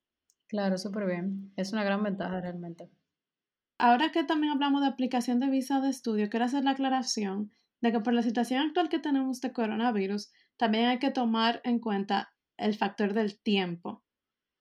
Claro, 0.48 0.78
súper 0.78 1.06
bien. 1.06 1.52
Es 1.58 1.74
una 1.74 1.84
gran 1.84 2.02
ventaja 2.02 2.40
realmente. 2.40 2.90
Ahora 3.78 4.12
que 4.12 4.24
también 4.24 4.54
hablamos 4.54 4.82
de 4.82 4.88
aplicación 4.88 5.40
de 5.42 5.50
visa 5.50 5.82
de 5.82 5.90
estudio, 5.90 6.30
quiero 6.30 6.46
hacer 6.46 6.64
la 6.64 6.72
aclaración 6.72 7.52
de 7.82 7.92
que 7.92 8.00
por 8.00 8.14
la 8.14 8.24
situación 8.24 8.62
actual 8.62 8.88
que 8.88 9.00
tenemos 9.00 9.42
de 9.42 9.52
coronavirus, 9.52 10.32
también 10.58 10.86
hay 10.86 11.00
que 11.00 11.12
tomar 11.12 11.62
en 11.66 11.80
cuenta 11.80 12.34
el 12.58 12.76
factor 12.76 13.14
del 13.14 13.40
tiempo. 13.40 14.04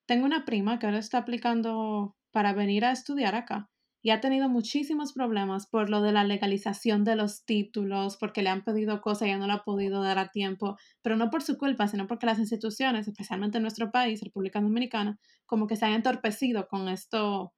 Tengo 0.06 0.26
una 0.26 0.44
prima 0.44 0.78
que 0.78 0.86
ahora 0.86 0.98
está 0.98 1.18
aplicando 1.18 2.16
para 2.32 2.52
venir 2.52 2.84
a 2.84 2.92
estudiar 2.92 3.34
acá 3.34 3.70
y 4.02 4.10
ha 4.10 4.20
tenido 4.20 4.48
muchísimos 4.48 5.12
problemas 5.12 5.66
por 5.66 5.90
lo 5.90 6.02
de 6.02 6.12
la 6.12 6.24
legalización 6.24 7.04
de 7.04 7.16
los 7.16 7.44
títulos, 7.44 8.16
porque 8.16 8.42
le 8.42 8.50
han 8.50 8.62
pedido 8.64 9.00
cosas 9.00 9.28
y 9.28 9.30
ya 9.30 9.38
no 9.38 9.46
lo 9.46 9.54
ha 9.54 9.64
podido 9.64 10.02
dar 10.02 10.18
a 10.18 10.30
tiempo, 10.30 10.76
pero 11.02 11.16
no 11.16 11.30
por 11.30 11.42
su 11.42 11.58
culpa, 11.58 11.88
sino 11.88 12.06
porque 12.06 12.26
las 12.26 12.38
instituciones, 12.38 13.08
especialmente 13.08 13.58
en 13.58 13.62
nuestro 13.62 13.90
país, 13.90 14.22
República 14.22 14.60
Dominicana, 14.60 15.18
como 15.46 15.66
que 15.66 15.76
se 15.76 15.86
han 15.86 15.94
entorpecido 15.94 16.68
con 16.68 16.88
esto 16.88 17.52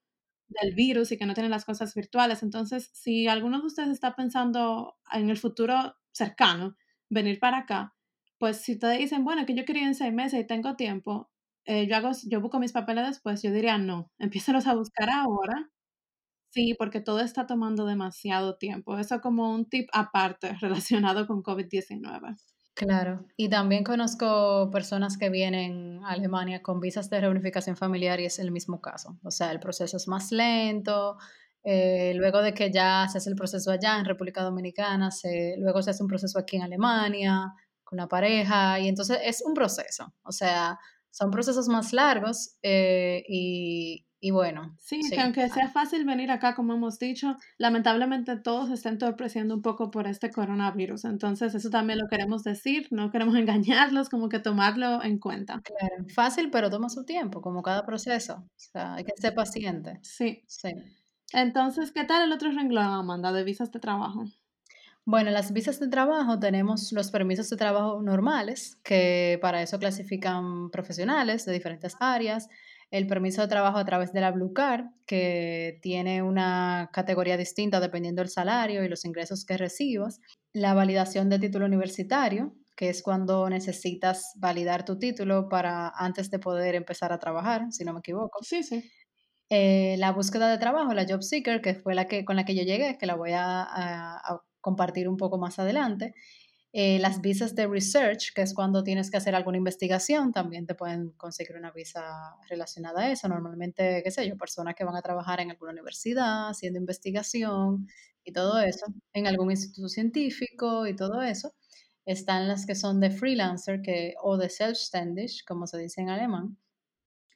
del 0.49 0.75
virus 0.75 1.13
y 1.13 1.19
que 1.19 1.27
no 1.27 1.35
tienen 1.35 1.51
las 1.51 1.65
cosas 1.65 1.95
virtuales. 1.95 2.43
Entonces, 2.43 2.91
si 2.93 3.29
alguno 3.29 3.61
de 3.61 3.67
ustedes 3.67 3.91
está 3.91 4.17
pensando 4.17 4.97
en 5.13 5.31
el 5.31 5.39
futuro 5.39 5.95
cercano 6.13 6.77
venir 7.11 7.39
para 7.39 7.59
acá, 7.59 7.95
pues 8.39 8.59
si 8.59 8.79
te 8.79 8.91
dicen, 8.93 9.25
bueno, 9.25 9.47
que 9.47 9.55
yo 9.55 9.65
quería 9.65 9.87
en 9.87 9.95
seis 9.95 10.13
meses 10.13 10.41
y 10.41 10.47
tengo 10.47 10.77
tiempo, 10.77 11.31
eh, 11.67 11.87
yo, 11.87 11.97
hago, 11.97 12.11
yo 12.29 12.41
busco 12.41 12.59
mis 12.59 12.73
papeles 12.73 13.07
después, 13.07 13.43
yo 13.43 13.53
diría 13.53 13.79
no, 13.79 14.11
empiézalos 14.19 14.67
a 14.67 14.75
buscar 14.75 15.11
ahora 15.11 15.71
Sí, 16.51 16.75
porque 16.75 17.01
todo 17.01 17.21
está 17.21 17.47
tomando 17.47 17.87
demasiado 17.87 18.57
tiempo. 18.57 18.99
Eso 18.99 19.21
como 19.21 19.55
un 19.55 19.69
tip 19.69 19.89
aparte 19.93 20.57
relacionado 20.61 21.27
con 21.27 21.43
COVID-19. 21.43 22.37
Claro, 22.75 23.27
y 23.37 23.49
también 23.49 23.85
conozco 23.85 24.71
personas 24.71 25.19
que 25.19 25.29
vienen 25.29 26.01
a 26.05 26.13
Alemania 26.13 26.63
con 26.63 26.81
visas 26.81 27.11
de 27.11 27.21
reunificación 27.21 27.77
familiar 27.77 28.21
y 28.21 28.25
es 28.25 28.39
el 28.39 28.53
mismo 28.53 28.81
caso. 28.81 29.19
O 29.23 29.31
sea, 29.31 29.53
el 29.53 29.61
proceso 29.61 29.97
es 29.97 30.09
más 30.09 30.33
lento. 30.33 31.19
Eh, 31.63 32.15
luego 32.17 32.41
de 32.41 32.55
que 32.55 32.73
ya 32.73 33.07
se 33.09 33.19
hace 33.19 33.29
el 33.29 33.37
proceso 33.37 33.71
allá 33.71 33.99
en 33.99 34.07
República 34.07 34.43
Dominicana, 34.43 35.11
se, 35.11 35.57
luego 35.59 35.83
se 35.83 35.91
hace 35.91 36.03
un 36.03 36.09
proceso 36.09 36.39
aquí 36.39 36.57
en 36.57 36.63
Alemania 36.63 37.53
con 37.85 37.99
la 37.99 38.09
pareja 38.09 38.81
y 38.81 38.89
entonces 38.89 39.19
es 39.25 39.43
un 39.45 39.53
proceso. 39.53 40.15
O 40.23 40.33
sea, 40.33 40.79
son 41.11 41.31
procesos 41.31 41.69
más 41.69 41.93
largos 41.93 42.57
eh, 42.63 43.23
y, 43.29 44.07
Y 44.23 44.33
bueno, 44.33 44.77
Sí, 44.79 45.03
sí. 45.03 45.11
que 45.15 45.21
aunque 45.21 45.49
sea 45.49 45.71
fácil 45.71 46.05
venir 46.05 46.31
acá, 46.31 46.55
como 46.55 46.75
hemos 46.75 46.99
dicho, 46.99 47.37
lamentablemente 47.57 48.37
todos 48.37 48.69
se 48.69 48.75
están 48.75 48.95
entorpeciendo 48.95 49.55
un 49.55 49.63
poco 49.63 49.91
por 49.91 50.07
este 50.07 50.31
coronavirus. 50.31 51.07
Entonces, 51.07 51.55
eso 51.55 51.71
también 51.71 51.99
lo 51.99 52.07
queremos 52.09 52.45
decir, 52.45 52.87
no 52.91 53.11
queremos 53.11 53.35
engañarlos, 53.37 54.11
como 54.11 54.29
que 54.29 54.39
tomarlo 54.39 55.03
en 55.03 55.19
cuenta. 55.19 55.63
claro, 55.63 56.05
fácil, 56.15 56.51
pero 56.51 56.69
toma 56.71 56.91
su 56.91 57.05
tiempo, 57.05 57.41
como 57.41 57.63
cada 57.63 57.87
proceso. 57.87 58.35
O 58.47 58.51
sea, 58.57 58.95
hay 58.95 59.05
que 59.05 59.13
ser 59.17 59.35
paciente. 59.35 59.99
Sí. 60.03 60.43
Sí. 60.47 60.69
Entonces, 61.33 61.93
¿qué 61.93 62.05
tal 62.05 62.25
el 62.25 62.33
otro 62.33 62.51
renglón, 62.51 62.85
Amanda, 62.85 63.33
de 63.33 63.45
visas 63.45 63.71
de 63.73 63.81
trabajo? 63.81 64.25
Bueno, 65.07 65.29
en 65.29 65.35
las 65.35 65.53
visas 65.53 65.81
de 65.81 65.89
trabajo 65.89 66.39
tenemos 66.39 66.93
los 66.93 67.11
permisos 67.11 67.49
de 67.51 67.57
trabajo 67.57 68.03
normales, 68.03 68.77
que 68.85 69.39
para 69.41 69.63
eso 69.63 69.79
clasifican 69.79 70.71
profesionales 70.71 71.47
de 71.47 71.53
diferentes 71.53 71.97
áreas. 72.01 72.49
El 72.91 73.07
permiso 73.07 73.43
de 73.43 73.49
trabajo 73.49 73.79
a 73.79 73.85
través 73.85 74.13
de 74.13 74.21
la 74.21 74.33
Blue 74.33 74.53
Card, 74.53 74.87
que 75.07 75.79
tiene 75.83 76.23
una 76.23 76.91
categoría 76.93 77.37
distinta 77.37 77.79
dependiendo 77.81 78.21
del 78.23 78.31
salario 78.31 78.85
y 78.85 78.89
los 78.89 79.05
ingresos 79.05 79.45
que 79.45 79.57
recibas. 79.57 80.21
La 80.53 80.75
validación 80.75 81.29
de 81.29 81.39
título 81.39 81.67
universitario, 81.67 82.57
que 82.77 82.89
es 82.91 83.03
cuando 83.03 83.49
necesitas 83.49 84.33
validar 84.37 84.85
tu 84.85 84.99
título 84.99 85.49
para 85.49 85.89
antes 85.91 86.31
de 86.31 86.39
poder 86.41 86.75
empezar 86.75 87.13
a 87.13 87.19
trabajar, 87.21 87.67
si 87.71 87.85
no 87.85 87.93
me 87.93 88.01
equivoco. 88.01 88.41
Sí, 88.41 88.63
sí. 88.63 88.93
Eh, 89.53 89.97
la 89.99 90.13
búsqueda 90.13 90.49
de 90.51 90.59
trabajo, 90.59 90.95
la 90.95 91.07
Job 91.09 91.23
Seeker, 91.23 91.61
que 91.61 91.75
fue 91.75 91.95
la 91.95 92.07
que, 92.07 92.25
con 92.25 92.37
la 92.37 92.45
que 92.45 92.55
yo 92.55 92.63
llegué, 92.63 92.97
que 92.99 93.07
la 93.07 93.17
voy 93.17 93.33
a, 93.33 93.63
a- 93.63 94.17
a 94.19 94.43
compartir 94.61 95.09
un 95.09 95.17
poco 95.17 95.39
más 95.39 95.59
adelante. 95.59 96.15
Eh, 96.73 97.01
las 97.01 97.21
visas 97.21 97.55
de 97.57 97.67
research, 97.67 98.33
que 98.33 98.43
es 98.43 98.55
cuando 98.55 98.85
tienes 98.85 99.11
que 99.11 99.17
hacer 99.17 99.35
alguna 99.35 99.59
investigación, 99.59 100.33
también 100.33 100.67
te 100.67 100.75
pueden 100.77 101.11
conseguir 101.13 101.57
una 101.57 101.73
visa 101.73 102.37
relacionada 102.49 103.03
a 103.03 103.11
eso. 103.13 103.29
Normalmente, 103.29 104.03
qué 104.05 104.11
sé 104.13 104.29
yo, 104.29 104.37
personas 104.37 104.75
que 104.77 104.85
van 104.85 104.95
a 104.97 105.03
trabajar 105.03 105.41
en 105.41 105.51
alguna 105.51 105.73
universidad, 105.73 106.49
haciendo 106.51 106.79
investigación 106.79 107.89
y 108.25 108.33
todo 108.33 108.61
eso, 108.61 108.87
en 109.13 109.27
algún 109.27 109.51
instituto 109.51 109.89
científico 109.89 110.87
y 110.87 110.95
todo 110.95 111.23
eso. 111.23 111.55
Están 112.07 112.47
las 112.49 112.67
que 112.67 112.75
son 112.77 113.01
de 113.01 113.11
freelancer 113.11 113.83
que, 113.83 114.15
o 114.23 114.37
de 114.37 114.49
selbstständig, 114.49 115.45
como 115.47 115.67
se 115.67 115.79
dice 115.79 116.01
en 116.03 116.11
alemán, 116.11 116.57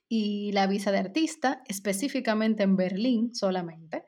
y 0.09 0.53
la 0.53 0.67
visa 0.67 0.93
de 0.93 0.99
artista, 0.99 1.63
específicamente 1.67 2.63
en 2.63 2.77
Berlín 2.77 3.35
solamente, 3.35 4.05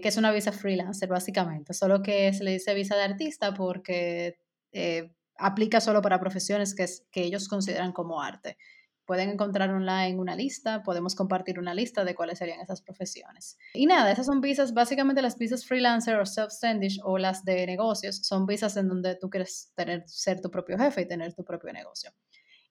que 0.00 0.08
es 0.08 0.16
una 0.16 0.32
visa 0.32 0.52
freelancer 0.52 1.08
básicamente, 1.08 1.74
solo 1.74 2.02
que 2.02 2.32
se 2.32 2.44
le 2.44 2.52
dice 2.52 2.74
visa 2.74 2.96
de 2.96 3.02
artista 3.02 3.54
porque 3.54 4.38
eh, 4.72 5.12
aplica 5.36 5.80
solo 5.80 6.02
para 6.02 6.20
profesiones 6.20 6.74
que, 6.74 6.84
es- 6.84 7.06
que 7.10 7.22
ellos 7.22 7.48
consideran 7.48 7.92
como 7.92 8.20
arte. 8.22 8.56
Pueden 9.06 9.30
encontrar 9.30 9.70
online 9.70 10.18
una 10.18 10.36
lista, 10.36 10.82
podemos 10.82 11.14
compartir 11.14 11.58
una 11.58 11.72
lista 11.72 12.04
de 12.04 12.14
cuáles 12.14 12.38
serían 12.38 12.60
esas 12.60 12.82
profesiones. 12.82 13.56
Y 13.72 13.86
nada, 13.86 14.12
esas 14.12 14.26
son 14.26 14.42
visas, 14.42 14.74
básicamente 14.74 15.22
las 15.22 15.38
visas 15.38 15.64
freelancer 15.66 16.16
o 16.16 16.26
self-standish 16.26 17.00
o 17.02 17.16
las 17.16 17.42
de 17.44 17.66
negocios, 17.66 18.18
son 18.22 18.44
visas 18.44 18.76
en 18.76 18.88
donde 18.88 19.16
tú 19.16 19.30
quieres 19.30 19.72
tener, 19.74 20.02
ser 20.06 20.40
tu 20.42 20.50
propio 20.50 20.76
jefe 20.78 21.00
y 21.02 21.08
tener 21.08 21.32
tu 21.34 21.42
propio 21.42 21.72
negocio. 21.72 22.12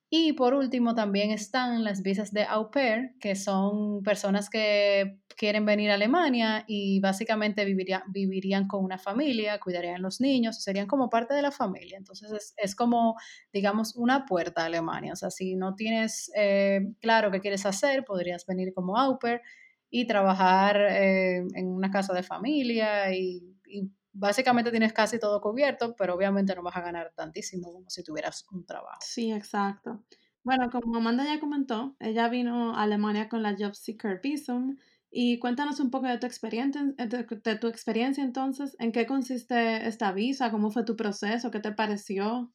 Y 0.09 0.31
por 0.33 0.53
último 0.53 0.95
también 0.95 1.31
están 1.31 1.83
las 1.83 2.01
visas 2.01 2.31
de 2.31 2.43
au 2.45 2.71
pair, 2.71 3.15
que 3.19 3.35
son 3.35 4.01
personas 4.03 4.49
que 4.49 5.19
quieren 5.35 5.65
venir 5.65 5.91
a 5.91 5.95
Alemania 5.95 6.63
y 6.65 7.01
básicamente 7.01 7.65
viviría- 7.65 8.03
vivirían 8.07 8.67
con 8.69 8.85
una 8.85 8.97
familia, 8.97 9.59
cuidarían 9.59 10.01
los 10.01 10.21
niños, 10.21 10.63
serían 10.63 10.87
como 10.87 11.09
parte 11.09 11.33
de 11.33 11.41
la 11.41 11.51
familia. 11.51 11.97
Entonces 11.97 12.31
es, 12.31 12.53
es 12.55 12.73
como, 12.75 13.15
digamos, 13.51 13.95
una 13.97 14.25
puerta 14.25 14.61
a 14.63 14.65
Alemania. 14.67 15.11
O 15.11 15.15
sea, 15.17 15.29
si 15.29 15.55
no 15.57 15.75
tienes 15.75 16.31
eh, 16.37 16.79
claro 17.01 17.29
qué 17.29 17.41
quieres 17.41 17.65
hacer, 17.65 18.05
podrías 18.05 18.45
venir 18.45 18.73
como 18.73 18.97
au 18.97 19.19
pair 19.19 19.41
y 19.89 20.05
trabajar 20.07 20.77
eh, 20.89 21.37
en 21.53 21.67
una 21.67 21.91
casa 21.91 22.13
de 22.13 22.23
familia 22.23 23.13
y, 23.13 23.41
y 23.67 23.91
básicamente 24.17 24.71
tienes 24.71 24.93
casi 24.93 25.19
todo 25.19 25.39
cubierto, 25.41 25.95
pero 25.95 26.15
obviamente 26.15 26.55
no 26.55 26.63
vas 26.63 26.75
a 26.75 26.81
ganar 26.81 27.13
tantísimo 27.15 27.71
como 27.71 27.89
si 27.89 28.03
tuvieras 28.03 28.45
un 28.51 28.65
trabajo. 28.65 28.99
Sí, 29.01 29.31
exacto. 29.31 30.03
Bueno, 30.43 30.69
como 30.71 30.97
Amanda 30.97 31.25
ya 31.25 31.39
comentó, 31.39 31.95
ella 31.99 32.29
vino 32.29 32.75
a 32.75 32.83
Alemania 32.83 33.29
con 33.29 33.43
la 33.43 33.55
Job 33.57 33.75
Seeker 33.75 34.21
Visum 34.21 34.77
y 35.11 35.39
cuéntanos 35.39 35.79
un 35.79 35.91
poco 35.91 36.07
de 36.07 36.17
tu 36.17 36.25
experiencia, 36.25 36.83
de, 36.83 37.55
tu 37.55 37.67
experiencia 37.67 38.23
entonces, 38.23 38.75
en 38.79 38.91
qué 38.91 39.05
consiste 39.05 39.87
esta 39.87 40.11
visa, 40.11 40.51
cómo 40.51 40.71
fue 40.71 40.83
tu 40.83 40.95
proceso, 40.95 41.51
qué 41.51 41.59
te 41.59 41.71
pareció. 41.71 42.51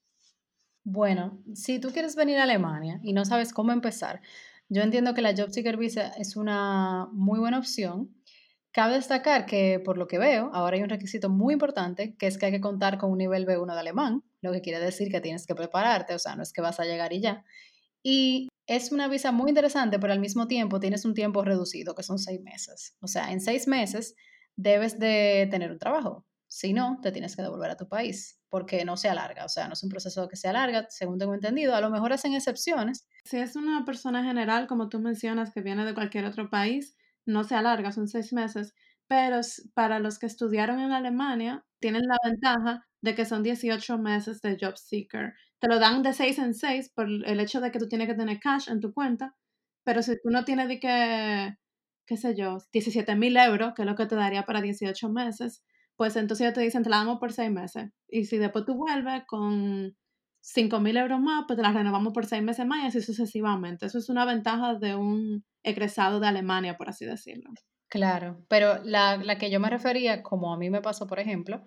Bueno, 0.85 1.43
si 1.55 1.79
tú 1.79 1.91
quieres 1.91 2.17
venir 2.17 2.39
a 2.39 2.45
Alemania 2.45 2.99
y 3.03 3.13
no 3.13 3.25
sabes 3.25 3.53
cómo 3.53 3.73
empezar, 3.73 4.21
yo 4.69 4.83
entiendo 4.83 5.15
que 5.15 5.23
la 5.23 5.35
Job 5.37 5.51
Seeker 5.51 5.77
Visa 5.77 6.09
es 6.19 6.35
una 6.35 7.09
muy 7.13 7.39
buena 7.39 7.59
opción. 7.59 8.11
Cabe 8.73 8.95
destacar 8.95 9.45
que, 9.45 9.81
por 9.85 9.99
lo 9.99 10.09
que 10.09 10.19
veo, 10.19 10.51
ahora 10.55 10.77
hay 10.77 10.83
un 10.83 10.89
requisito 10.89 11.29
muy 11.29 11.53
importante, 11.53 12.17
que 12.17 12.27
es 12.27 12.39
que 12.39 12.47
hay 12.47 12.53
que 12.53 12.61
contar 12.61 12.97
con 12.97 13.11
un 13.11 13.19
nivel 13.19 13.47
B1 13.47 13.75
de 13.75 13.81
alemán, 13.81 14.25
lo 14.41 14.51
que 14.51 14.63
quiere 14.63 14.81
decir 14.81 15.11
que 15.11 15.21
tienes 15.21 15.47
que 15.47 15.55
prepararte, 15.55 16.15
o 16.15 16.19
sea, 16.19 16.37
no 16.37 16.43
es 16.43 16.55
que 16.55 16.63
vas 16.63 16.81
a 16.81 16.85
llegar 16.85 17.13
y 17.13 17.21
ya. 17.21 17.45
Y 18.03 18.49
es 18.67 18.91
una 18.91 19.09
visa 19.09 19.31
muy 19.31 19.51
interesante, 19.51 19.99
pero 19.99 20.15
al 20.15 20.21
mismo 20.21 20.49
tiempo 20.49 20.81
tienes 20.81 21.05
un 21.05 21.13
tiempo 21.13 21.45
reducido, 21.45 21.95
que 21.95 22.03
son 22.03 22.19
seis 22.19 22.41
meses. 22.41 22.97
O 23.01 23.09
sea, 23.09 23.31
en 23.31 23.43
seis 23.43 23.69
meses 23.69 24.15
debes 24.57 24.99
de 24.99 25.49
tener 25.51 25.71
un 25.71 25.79
trabajo. 25.79 26.25
Si 26.49 26.73
no, 26.73 26.99
te 27.03 27.13
tienes 27.13 27.37
que 27.37 27.43
devolver 27.43 27.71
a 27.71 27.77
tu 27.77 27.89
país, 27.89 28.41
porque 28.49 28.85
no 28.85 28.97
se 28.97 29.09
alarga. 29.09 29.45
O 29.45 29.49
sea, 29.49 29.67
no 29.67 29.75
es 29.75 29.83
un 29.83 29.91
proceso 29.91 30.29
que 30.29 30.37
se 30.37 30.49
alarga, 30.49 30.87
según 30.89 31.19
tengo 31.19 31.35
entendido. 31.35 31.75
A 31.75 31.81
lo 31.81 31.91
mejor 31.91 32.13
hacen 32.13 32.35
excepciones. 32.35 33.07
Si 33.25 33.37
es 33.37 33.57
una 33.57 33.85
persona 33.85 34.25
general, 34.25 34.67
como 34.67 34.89
tú 34.89 34.99
mencionas, 34.99 35.53
que 35.53 35.61
viene 35.61 35.85
de 35.85 35.95
cualquier 35.95 36.25
otro 36.25 36.51
país, 36.51 36.97
no 37.27 37.45
se 37.45 37.55
alarga, 37.55 37.93
son 37.93 38.09
seis 38.09 38.33
meses, 38.33 38.75
pero 39.09 39.41
para 39.75 39.99
los 39.99 40.19
que 40.19 40.27
estudiaron 40.27 40.81
en 40.81 40.93
Alemania, 40.93 41.65
tienen 41.81 42.03
la 42.07 42.17
ventaja 42.25 42.87
de 43.03 43.15
que 43.15 43.25
son 43.25 43.43
18 43.43 43.99
meses 43.99 44.41
de 44.41 44.57
Job 44.61 44.77
Seeker. 44.77 45.35
Te 45.61 45.69
lo 45.69 45.79
dan 45.79 46.03
de 46.03 46.13
seis 46.13 46.39
en 46.39 46.55
seis 46.55 46.91
por 46.95 47.07
el 47.09 47.41
hecho 47.41 47.61
de 47.61 47.71
que 47.71 47.79
tú 47.79 47.89
tienes 47.89 48.09
que 48.09 48.15
tener 48.15 48.41
cash 48.41 48.69
en 48.71 48.81
tu 48.81 48.93
cuenta, 48.93 49.35
pero 49.85 50.03
si 50.03 50.13
tú 50.23 50.31
no 50.31 50.45
tienes 50.45 50.69
de 50.69 50.81
que, 50.81 51.55
qué 52.07 52.17
sé 52.17 52.35
yo, 52.37 52.59
17 52.73 53.15
mil 53.17 53.37
euros, 53.37 53.75
que 53.75 53.83
es 53.83 53.89
lo 53.89 53.97
que 53.97 54.07
te 54.07 54.17
daría 54.17 54.45
para 54.45 54.61
18 54.63 55.09
meses, 55.11 55.63
pues 55.97 56.17
entonces 56.17 56.53
te 56.55 56.61
dicen, 56.61 56.83
te 56.83 56.91
la 56.91 56.99
damos 56.99 57.19
por 57.21 57.33
seis 57.33 57.51
meses. 57.51 57.91
Y 58.09 58.25
si 58.27 58.39
después 58.39 58.65
tú 58.65 58.75
vuelves 58.75 59.25
con 59.27 59.97
5 60.43 60.81
mil 60.81 60.97
euros 60.97 61.21
más, 61.21 61.45
pues 61.47 61.57
te 61.57 61.63
la 61.63 61.73
renovamos 61.73 62.13
por 62.13 62.27
seis 62.27 62.43
meses 62.43 62.67
más 62.67 62.83
y 62.83 62.87
así 62.89 63.01
sucesivamente. 63.01 63.87
Eso 63.87 63.99
es 63.99 64.09
una 64.09 64.25
ventaja 64.25 64.75
de 64.75 64.97
un 64.97 65.45
egresado 65.63 66.19
de 66.21 66.27
Alemania, 66.27 66.77
por 66.77 66.89
así 66.89 67.05
decirlo. 67.07 67.51
Claro, 67.89 68.45
pero 68.49 68.83
la, 68.85 69.17
la 69.19 69.39
que 69.39 69.51
yo 69.51 69.61
me 69.61 69.71
refería, 69.71 70.23
como 70.23 70.53
a 70.53 70.59
mí 70.59 70.69
me 70.69 70.83
pasó, 70.83 71.07
por 71.07 71.21
ejemplo, 71.21 71.63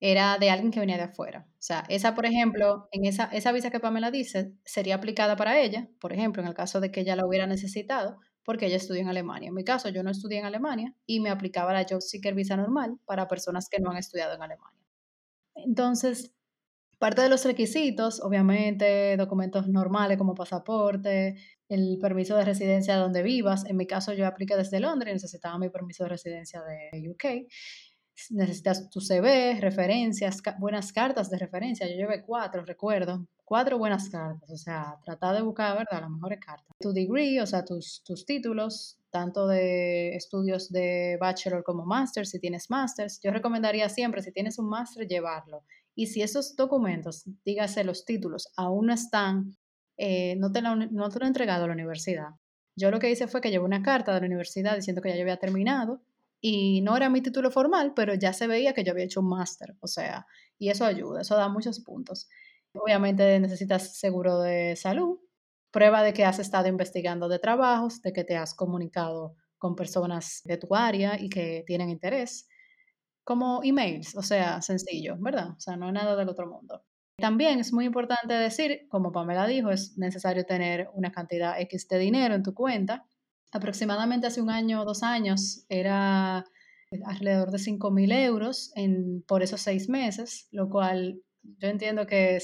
era 0.00 0.38
de 0.38 0.50
alguien 0.50 0.70
que 0.70 0.80
venía 0.80 0.96
de 0.96 1.04
afuera. 1.04 1.46
O 1.50 1.62
sea, 1.62 1.84
esa, 1.88 2.14
por 2.14 2.24
ejemplo, 2.24 2.88
en 2.90 3.04
esa, 3.04 3.24
esa 3.32 3.52
visa 3.52 3.70
que 3.70 3.80
Pamela 3.80 4.10
dice, 4.10 4.52
sería 4.64 4.94
aplicada 4.94 5.36
para 5.36 5.60
ella, 5.60 5.88
por 6.00 6.12
ejemplo, 6.12 6.42
en 6.42 6.48
el 6.48 6.54
caso 6.54 6.80
de 6.80 6.90
que 6.90 7.00
ella 7.00 7.16
la 7.16 7.26
hubiera 7.26 7.46
necesitado, 7.46 8.18
porque 8.44 8.66
ella 8.66 8.76
estudió 8.76 9.02
en 9.02 9.08
Alemania. 9.08 9.48
En 9.48 9.54
mi 9.54 9.64
caso, 9.64 9.88
yo 9.90 10.02
no 10.02 10.10
estudié 10.10 10.38
en 10.38 10.46
Alemania 10.46 10.94
y 11.04 11.20
me 11.20 11.30
aplicaba 11.30 11.72
la 11.72 11.84
Job 11.88 12.00
Seeker 12.00 12.34
Visa 12.34 12.56
normal 12.56 12.98
para 13.04 13.28
personas 13.28 13.68
que 13.68 13.80
no 13.80 13.90
han 13.90 13.98
estudiado 13.98 14.34
en 14.34 14.42
Alemania. 14.42 14.80
Entonces, 15.54 16.32
parte 16.98 17.22
de 17.22 17.28
los 17.28 17.44
requisitos, 17.44 18.20
obviamente, 18.22 19.16
documentos 19.16 19.68
normales 19.68 20.18
como 20.18 20.34
pasaporte, 20.34 21.36
el 21.68 21.98
permiso 22.00 22.36
de 22.36 22.44
residencia 22.44 22.96
donde 22.96 23.22
vivas. 23.22 23.64
En 23.66 23.76
mi 23.76 23.86
caso, 23.86 24.12
yo 24.12 24.26
apliqué 24.26 24.56
desde 24.56 24.80
Londres 24.80 25.14
necesitaba 25.14 25.58
mi 25.58 25.68
permiso 25.68 26.04
de 26.04 26.10
residencia 26.10 26.62
de 26.62 27.10
UK. 27.10 27.48
Necesitas 28.30 28.88
tu 28.88 29.00
CV, 29.00 29.60
referencias, 29.60 30.40
buenas 30.58 30.92
cartas 30.92 31.28
de 31.28 31.38
referencia. 31.38 31.86
Yo 31.86 31.96
llevé 31.96 32.22
cuatro, 32.22 32.64
recuerdo. 32.64 33.26
Cuatro 33.44 33.78
buenas 33.78 34.08
cartas. 34.08 34.50
O 34.50 34.56
sea, 34.56 34.96
tratar 35.04 35.36
de 35.36 35.42
buscar, 35.42 35.76
¿verdad?, 35.76 36.00
las 36.00 36.10
mejores 36.10 36.40
cartas. 36.40 36.74
Tu 36.80 36.92
degree, 36.92 37.40
o 37.40 37.46
sea, 37.46 37.64
tus, 37.64 38.02
tus 38.04 38.24
títulos, 38.24 38.98
tanto 39.10 39.46
de 39.46 40.16
estudios 40.16 40.70
de 40.70 41.18
bachelor 41.20 41.62
como 41.62 41.84
máster, 41.84 42.26
si 42.26 42.40
tienes 42.40 42.70
másters. 42.70 43.20
Yo 43.22 43.30
recomendaría 43.30 43.88
siempre, 43.90 44.22
si 44.22 44.32
tienes 44.32 44.58
un 44.58 44.68
máster, 44.68 45.06
llevarlo. 45.06 45.62
Y 45.96 46.06
si 46.08 46.22
esos 46.22 46.56
documentos, 46.56 47.24
dígase 47.44 47.82
los 47.84 48.04
títulos, 48.04 48.52
aún 48.56 48.86
no 48.86 48.94
están, 48.94 49.56
eh, 49.96 50.36
no, 50.36 50.52
te 50.52 50.60
han- 50.60 50.94
no 50.94 51.08
te 51.10 51.18
lo 51.18 51.24
han 51.24 51.28
entregado 51.30 51.64
a 51.64 51.68
la 51.68 51.74
universidad. 51.74 52.28
Yo 52.76 52.90
lo 52.90 53.00
que 53.00 53.10
hice 53.10 53.26
fue 53.28 53.40
que 53.40 53.50
llevé 53.50 53.64
una 53.64 53.82
carta 53.82 54.14
de 54.14 54.20
la 54.20 54.26
universidad 54.26 54.76
diciendo 54.76 55.02
que 55.02 55.08
ya 55.10 55.16
yo 55.16 55.22
había 55.22 55.38
terminado 55.38 56.02
y 56.40 56.82
no 56.82 56.96
era 56.96 57.08
mi 57.10 57.22
título 57.22 57.50
formal, 57.50 57.94
pero 57.96 58.14
ya 58.14 58.32
se 58.34 58.46
veía 58.46 58.74
que 58.74 58.84
yo 58.84 58.92
había 58.92 59.04
hecho 59.06 59.20
un 59.20 59.28
máster, 59.30 59.74
o 59.80 59.86
sea, 59.88 60.26
y 60.58 60.68
eso 60.70 60.84
ayuda, 60.84 61.22
eso 61.22 61.36
da 61.36 61.48
muchos 61.48 61.80
puntos. 61.80 62.28
Obviamente 62.74 63.40
necesitas 63.40 63.98
seguro 63.98 64.40
de 64.40 64.76
salud, 64.76 65.18
prueba 65.70 66.02
de 66.02 66.12
que 66.12 66.24
has 66.24 66.38
estado 66.38 66.68
investigando 66.68 67.28
de 67.28 67.38
trabajos, 67.38 68.02
de 68.02 68.12
que 68.12 68.24
te 68.24 68.36
has 68.36 68.54
comunicado 68.54 69.34
con 69.58 69.74
personas 69.76 70.42
de 70.44 70.58
tu 70.58 70.74
área 70.74 71.18
y 71.20 71.28
que 71.30 71.64
tienen 71.66 71.88
interés, 71.90 72.48
como 73.26 73.60
emails, 73.64 74.16
o 74.16 74.22
sea, 74.22 74.62
sencillo, 74.62 75.16
¿verdad? 75.18 75.50
O 75.56 75.60
sea, 75.60 75.76
no 75.76 75.88
es 75.88 75.92
nada 75.92 76.14
del 76.14 76.28
otro 76.28 76.46
mundo. 76.46 76.84
También 77.18 77.58
es 77.58 77.72
muy 77.72 77.86
importante 77.86 78.34
decir, 78.34 78.86
como 78.88 79.10
Pamela 79.10 79.46
dijo, 79.46 79.70
es 79.70 79.98
necesario 79.98 80.46
tener 80.46 80.88
una 80.94 81.10
cantidad 81.10 81.60
X 81.60 81.88
de 81.88 81.98
dinero 81.98 82.34
en 82.34 82.44
tu 82.44 82.54
cuenta 82.54 83.04
aproximadamente 83.52 84.26
hace 84.26 84.40
un 84.40 84.50
año 84.50 84.82
o 84.82 84.84
dos 84.84 85.02
años 85.02 85.64
era 85.68 86.44
alrededor 87.04 87.50
de 87.50 87.58
5 87.58 87.90
mil 87.90 88.12
euros 88.12 88.70
en, 88.76 89.22
por 89.22 89.42
esos 89.42 89.60
seis 89.60 89.88
meses, 89.88 90.46
lo 90.52 90.68
cual 90.68 91.20
yo 91.42 91.68
entiendo 91.68 92.06
que 92.06 92.38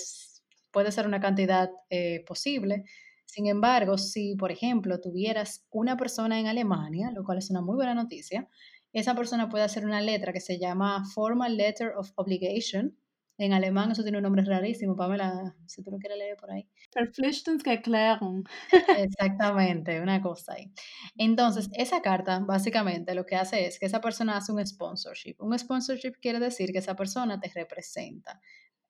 puede 0.72 0.90
ser 0.90 1.06
una 1.06 1.20
cantidad 1.20 1.70
eh, 1.90 2.24
posible. 2.26 2.84
Sin 3.26 3.46
embargo, 3.46 3.98
si, 3.98 4.34
por 4.36 4.50
ejemplo, 4.50 5.00
tuvieras 5.00 5.64
una 5.70 5.96
persona 5.96 6.40
en 6.40 6.48
Alemania, 6.48 7.10
lo 7.14 7.24
cual 7.24 7.38
es 7.38 7.50
una 7.50 7.60
muy 7.60 7.76
buena 7.76 7.94
noticia, 7.94 8.48
esa 8.92 9.14
persona 9.14 9.48
puede 9.48 9.64
hacer 9.64 9.84
una 9.84 10.00
letra 10.00 10.32
que 10.32 10.40
se 10.40 10.58
llama 10.58 11.04
Formal 11.14 11.56
Letter 11.56 11.92
of 11.96 12.10
Obligation. 12.16 12.96
En 13.38 13.54
alemán 13.54 13.90
eso 13.90 14.02
tiene 14.02 14.18
un 14.18 14.22
nombre 14.22 14.44
rarísimo, 14.44 14.94
Pamela, 14.94 15.56
si 15.66 15.82
tú 15.82 15.90
lo 15.90 15.98
quieres 15.98 16.18
leer 16.18 16.36
por 16.36 16.50
ahí. 16.50 16.68
Verpflichtungserklärung. 16.94 18.44
Exactamente, 18.98 20.00
una 20.00 20.20
cosa 20.20 20.52
ahí. 20.52 20.70
Entonces, 21.16 21.70
esa 21.72 22.02
carta 22.02 22.40
básicamente 22.40 23.14
lo 23.14 23.24
que 23.24 23.36
hace 23.36 23.66
es 23.66 23.78
que 23.78 23.86
esa 23.86 24.00
persona 24.00 24.36
hace 24.36 24.52
un 24.52 24.64
sponsorship. 24.64 25.36
Un 25.38 25.58
sponsorship 25.58 26.12
quiere 26.20 26.38
decir 26.38 26.70
que 26.72 26.78
esa 26.78 26.94
persona 26.94 27.40
te 27.40 27.50
representa 27.54 28.40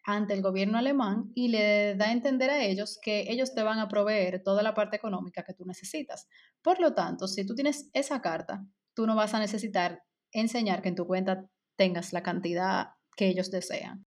ante 0.04 0.35
el 0.35 0.42
gobierno 0.42 0.78
alemán 0.78 1.30
y 1.35 1.49
le 1.49 1.94
da 1.94 2.06
a 2.06 2.12
entender 2.12 2.50
a 2.50 2.64
ellos 2.64 2.99
que 3.00 3.30
ellos 3.30 3.54
te 3.54 3.62
van 3.62 3.78
a 3.78 3.88
proveer 3.88 4.42
toda 4.42 4.62
la 4.62 4.75
parte 4.75 4.97
económica 4.97 5.44
que 5.44 5.54
tú 5.54 5.64
necesitas. 5.64 6.28
Por 6.61 6.80
lo 6.80 6.94
tanto, 6.94 7.28
si 7.28 7.47
tú 7.47 7.54
tienes 7.54 7.88
esa 7.92 8.21
carta, 8.21 8.66
tú 8.94 9.06
no 9.06 9.16
vas 9.16 9.34
a 9.34 9.40
necesitar 9.40 10.02
enseñar 10.32 10.82
que 10.82 10.88
en 10.88 10.94
tu 10.94 11.06
cuenta 11.06 11.46
tengas 11.76 12.12
la 12.12 12.22
cantidad 12.22 12.90
que 13.16 13.28
ellos 13.28 13.50
desean. 13.50 14.06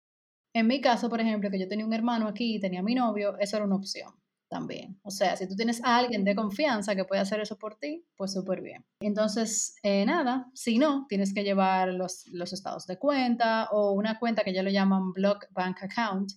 En 0.53 0.67
mi 0.67 0.81
caso, 0.81 1.09
por 1.09 1.19
ejemplo, 1.19 1.49
que 1.49 1.59
yo 1.59 1.67
tenía 1.67 1.85
un 1.85 1.93
hermano 1.93 2.27
aquí 2.27 2.55
y 2.55 2.59
tenía 2.59 2.83
mi 2.83 2.93
novio, 2.93 3.37
eso 3.39 3.57
era 3.57 3.65
una 3.65 3.75
opción 3.75 4.13
también. 4.53 4.99
O 5.01 5.09
sea, 5.09 5.35
si 5.35 5.47
tú 5.47 5.55
tienes 5.55 5.83
a 5.83 5.97
alguien 5.97 6.23
de 6.23 6.35
confianza 6.35 6.95
que 6.95 7.05
puede 7.05 7.21
hacer 7.21 7.39
eso 7.39 7.57
por 7.57 7.75
ti, 7.79 8.05
pues 8.15 8.33
súper 8.33 8.61
bien. 8.61 8.85
Entonces, 8.99 9.75
eh, 9.81 10.05
nada, 10.05 10.47
si 10.53 10.77
no, 10.77 11.07
tienes 11.09 11.33
que 11.33 11.43
llevar 11.43 11.89
los, 11.89 12.27
los 12.27 12.53
estados 12.53 12.85
de 12.85 12.99
cuenta 12.99 13.67
o 13.71 13.93
una 13.93 14.19
cuenta 14.19 14.43
que 14.43 14.53
ya 14.53 14.61
lo 14.61 14.69
llaman 14.69 15.11
Block 15.11 15.47
Bank 15.51 15.77
Account, 15.81 16.33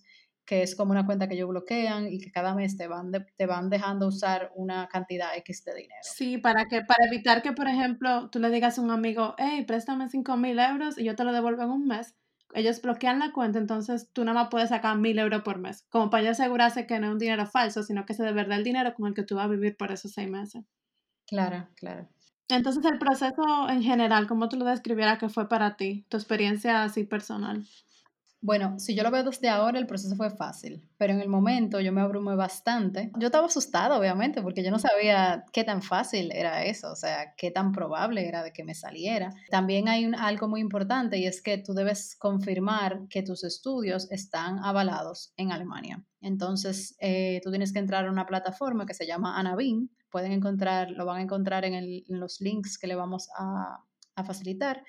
que 0.47 0.63
es 0.63 0.77
como 0.77 0.93
una 0.93 1.05
cuenta 1.05 1.29
que 1.29 1.35
ellos 1.35 1.49
bloquean 1.49 2.07
y 2.11 2.21
que 2.21 2.31
cada 2.31 2.55
mes 2.55 2.77
te 2.77 2.87
van, 2.87 3.11
te 3.11 3.47
van 3.47 3.69
dejando 3.69 4.07
usar 4.07 4.53
una 4.55 4.87
cantidad 4.87 5.37
X 5.39 5.65
de 5.65 5.75
dinero. 5.75 6.01
Sí, 6.03 6.39
para, 6.39 6.67
que, 6.67 6.83
para 6.83 7.07
evitar 7.07 7.43
que, 7.43 7.53
por 7.53 7.67
ejemplo, 7.67 8.31
tú 8.31 8.39
le 8.39 8.49
digas 8.51 8.79
a 8.79 8.83
un 8.83 8.93
amigo, 8.93 9.35
hey, 9.39 9.65
préstame 9.67 10.09
5 10.09 10.37
mil 10.37 10.59
euros 10.61 10.97
y 10.97 11.05
yo 11.05 11.17
te 11.17 11.25
lo 11.25 11.33
devuelvo 11.33 11.65
en 11.65 11.71
un 11.71 11.87
mes. 11.87 12.15
Ellos 12.55 12.81
bloquean 12.81 13.19
la 13.19 13.33
cuenta, 13.33 13.59
entonces 13.59 14.09
tú 14.13 14.25
nada 14.25 14.43
más 14.43 14.49
puedes 14.49 14.69
sacar 14.69 14.97
mil 14.97 15.19
euros 15.19 15.43
por 15.43 15.59
mes, 15.59 15.85
como 15.91 16.11
para 16.11 16.31
asegurarse 16.31 16.87
que 16.87 17.01
no 17.01 17.09
es 17.09 17.13
un 17.13 17.19
dinero 17.19 17.45
falso, 17.47 17.83
sino 17.83 18.07
que 18.07 18.13
es 18.13 18.19
de 18.19 18.33
verdad 18.33 18.59
el 18.59 18.65
dinero 18.65 18.95
con 18.95 19.09
el 19.09 19.15
que 19.15 19.25
tú 19.25 19.35
vas 19.35 19.47
a 19.47 19.49
vivir 19.49 19.77
por 19.77 19.91
esos 19.91 20.13
seis 20.13 20.31
meses. 20.31 20.65
Claro, 21.27 21.69
claro. 21.75 22.09
Entonces, 22.49 22.85
el 22.85 22.99
proceso 22.99 23.69
en 23.69 23.83
general, 23.83 24.29
¿cómo 24.29 24.49
tú 24.49 24.57
lo 24.57 24.65
describieras 24.65 25.19
que 25.19 25.29
fue 25.29 25.49
para 25.49 25.77
ti, 25.77 26.07
tu 26.09 26.17
experiencia 26.17 26.85
así 26.85 27.03
personal? 27.03 27.67
Bueno, 28.47 28.79
si 28.79 28.95
yo 28.95 29.03
lo 29.03 29.11
veo 29.11 29.25
desde 29.25 29.49
ahora, 29.49 29.81
el 29.81 29.89
proceso 29.89 30.15
fue 30.15 30.31
fácil, 30.31 30.81
pero 30.99 31.13
en 31.13 31.21
el 31.21 31.29
momento 31.29 31.81
yo 31.81 31.93
me 31.93 32.01
abrumé 32.01 32.37
bastante. 32.37 33.11
Yo 33.19 33.27
estaba 33.27 33.49
asustada, 33.49 33.99
obviamente, 33.99 34.41
porque 34.41 34.63
yo 34.63 34.71
no 34.71 34.79
sabía 34.79 35.45
qué 35.53 35.65
tan 35.65 35.83
fácil 35.83 36.31
era 36.31 36.65
eso, 36.65 36.93
o 36.93 36.95
sea, 36.95 37.35
qué 37.37 37.51
tan 37.51 37.73
probable 37.73 38.29
era 38.29 38.45
de 38.45 38.53
que 38.53 38.63
me 38.63 38.77
saliera. 38.77 39.35
También 39.51 39.89
hay 39.89 40.13
algo 40.17 40.47
muy 40.47 40.61
importante 40.61 41.19
y 41.19 41.27
es 41.27 41.43
que 41.43 41.59
tú 41.59 41.75
debes 41.75 42.15
confirmar 42.21 43.09
que 43.11 43.25
tus 43.25 43.43
estudios 43.43 44.09
están 44.13 44.61
avalados 44.61 45.33
en 45.37 45.51
Alemania. 45.51 46.05
Entonces, 46.21 46.95
eh, 47.01 47.41
tú 47.43 47.51
tienes 47.51 47.73
que 47.73 47.81
entrar 47.81 48.07
a 48.07 48.13
una 48.13 48.27
plataforma 48.27 48.87
que 48.87 48.95
se 48.95 49.09
llama 49.09 49.41
Anabin. 49.41 49.91
Pueden 50.09 50.31
encontrar, 50.31 50.93
lo 50.93 51.05
van 51.05 51.17
a 51.17 51.23
encontrar 51.23 51.65
en, 51.65 52.05
los 52.11 52.41
links 52.41 52.79
que 52.79 52.87
le 52.87 52.95
vamos 52.95 53.29
a, 53.37 53.83
a 54.15 54.23
facilitar 54.23 54.85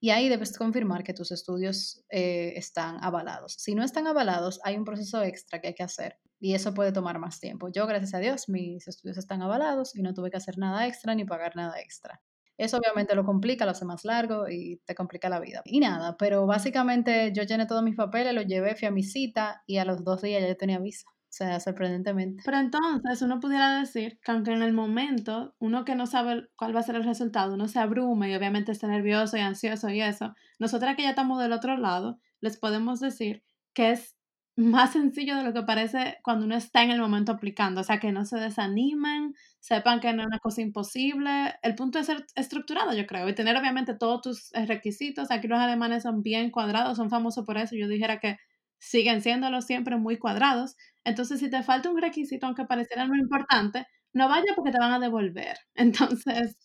y 0.00 0.10
ahí 0.10 0.30
debes 0.30 0.56
confirmar 0.56 1.04
que 1.04 1.12
tus 1.12 1.30
estudios 1.30 2.02
eh, 2.08 2.54
están 2.56 3.02
avalados. 3.04 3.54
Si 3.58 3.74
no 3.74 3.84
están 3.84 4.06
avalados, 4.06 4.58
hay 4.64 4.76
un 4.76 4.84
proceso 4.84 5.22
extra 5.22 5.60
que 5.60 5.68
hay 5.68 5.74
que 5.74 5.82
hacer 5.82 6.18
y 6.40 6.54
eso 6.54 6.72
puede 6.72 6.90
tomar 6.90 7.18
más 7.18 7.38
tiempo. 7.38 7.68
Yo, 7.68 7.86
gracias 7.86 8.14
a 8.14 8.18
Dios, 8.18 8.48
mis 8.48 8.88
estudios 8.88 9.18
están 9.18 9.42
avalados 9.42 9.94
y 9.94 10.02
no 10.02 10.14
tuve 10.14 10.30
que 10.30 10.38
hacer 10.38 10.56
nada 10.56 10.86
extra 10.86 11.14
ni 11.14 11.26
pagar 11.26 11.54
nada 11.54 11.78
extra. 11.78 12.22
Eso 12.56 12.78
obviamente 12.78 13.14
lo 13.14 13.24
complica, 13.24 13.64
lo 13.64 13.70
hace 13.72 13.84
más 13.84 14.04
largo 14.04 14.48
y 14.48 14.80
te 14.86 14.94
complica 14.94 15.28
la 15.28 15.40
vida. 15.40 15.62
Y 15.64 15.80
nada, 15.80 16.16
pero 16.18 16.46
básicamente 16.46 17.32
yo 17.34 17.42
llené 17.42 17.66
todos 17.66 17.82
mis 17.82 17.96
papeles, 17.96 18.34
lo 18.34 18.42
llevé, 18.42 18.74
fui 18.76 18.88
a 18.88 18.90
mi 18.90 19.02
cita 19.02 19.62
y 19.66 19.78
a 19.78 19.84
los 19.84 20.02
dos 20.04 20.22
días 20.22 20.42
ya 20.42 20.54
tenía 20.54 20.78
visa. 20.78 21.06
O 21.30 21.32
sea, 21.32 21.60
sorprendentemente. 21.60 22.42
Pero 22.44 22.58
entonces 22.58 23.22
uno 23.22 23.38
pudiera 23.38 23.78
decir 23.78 24.18
que 24.24 24.32
aunque 24.32 24.50
en 24.50 24.62
el 24.62 24.72
momento 24.72 25.54
uno 25.60 25.84
que 25.84 25.94
no 25.94 26.06
sabe 26.08 26.48
cuál 26.56 26.74
va 26.74 26.80
a 26.80 26.82
ser 26.82 26.96
el 26.96 27.04
resultado, 27.04 27.54
uno 27.54 27.68
se 27.68 27.78
abrume 27.78 28.30
y 28.30 28.34
obviamente 28.34 28.72
está 28.72 28.88
nervioso 28.88 29.36
y 29.36 29.40
ansioso 29.40 29.88
y 29.90 30.00
eso, 30.00 30.34
nosotras 30.58 30.96
que 30.96 31.02
ya 31.04 31.10
estamos 31.10 31.40
del 31.40 31.52
otro 31.52 31.76
lado, 31.76 32.18
les 32.40 32.58
podemos 32.58 32.98
decir 32.98 33.44
que 33.74 33.92
es 33.92 34.16
más 34.56 34.92
sencillo 34.92 35.36
de 35.36 35.44
lo 35.44 35.52
que 35.54 35.62
parece 35.62 36.18
cuando 36.22 36.46
uno 36.46 36.56
está 36.56 36.82
en 36.82 36.90
el 36.90 37.00
momento 37.00 37.30
aplicando. 37.32 37.80
O 37.80 37.84
sea, 37.84 38.00
que 38.00 38.10
no 38.10 38.24
se 38.24 38.38
desanimen, 38.38 39.34
sepan 39.60 40.00
que 40.00 40.12
no 40.12 40.22
es 40.22 40.26
una 40.26 40.40
cosa 40.40 40.62
imposible. 40.62 41.54
El 41.62 41.76
punto 41.76 42.00
es 42.00 42.06
ser 42.06 42.26
estructurado, 42.34 42.92
yo 42.92 43.06
creo, 43.06 43.28
y 43.28 43.34
tener 43.34 43.56
obviamente 43.56 43.94
todos 43.94 44.20
tus 44.20 44.54
eh, 44.54 44.66
requisitos. 44.66 45.30
Aquí 45.30 45.46
los 45.48 45.60
alemanes 45.60 46.02
son 46.02 46.22
bien 46.22 46.50
cuadrados, 46.50 46.96
son 46.96 47.08
famosos 47.08 47.46
por 47.46 47.56
eso. 47.56 47.76
Yo 47.76 47.88
dijera 47.88 48.18
que 48.18 48.36
siguen 48.80 49.22
siéndolo 49.22 49.62
siempre 49.62 49.96
muy 49.98 50.18
cuadrados. 50.18 50.76
Entonces, 51.04 51.40
si 51.40 51.50
te 51.50 51.62
falta 51.64 51.90
un 51.90 52.00
requisito, 52.02 52.46
aunque 52.46 52.66
pareciera 52.66 53.06
muy 53.06 53.20
importante, 53.20 53.86
no 54.14 54.28
vaya 54.28 54.54
porque 54.56 54.72
te 54.72 54.78
van 54.80 54.92
a 54.92 55.00
devolver. 55.00 55.58
Entonces, 55.76 56.56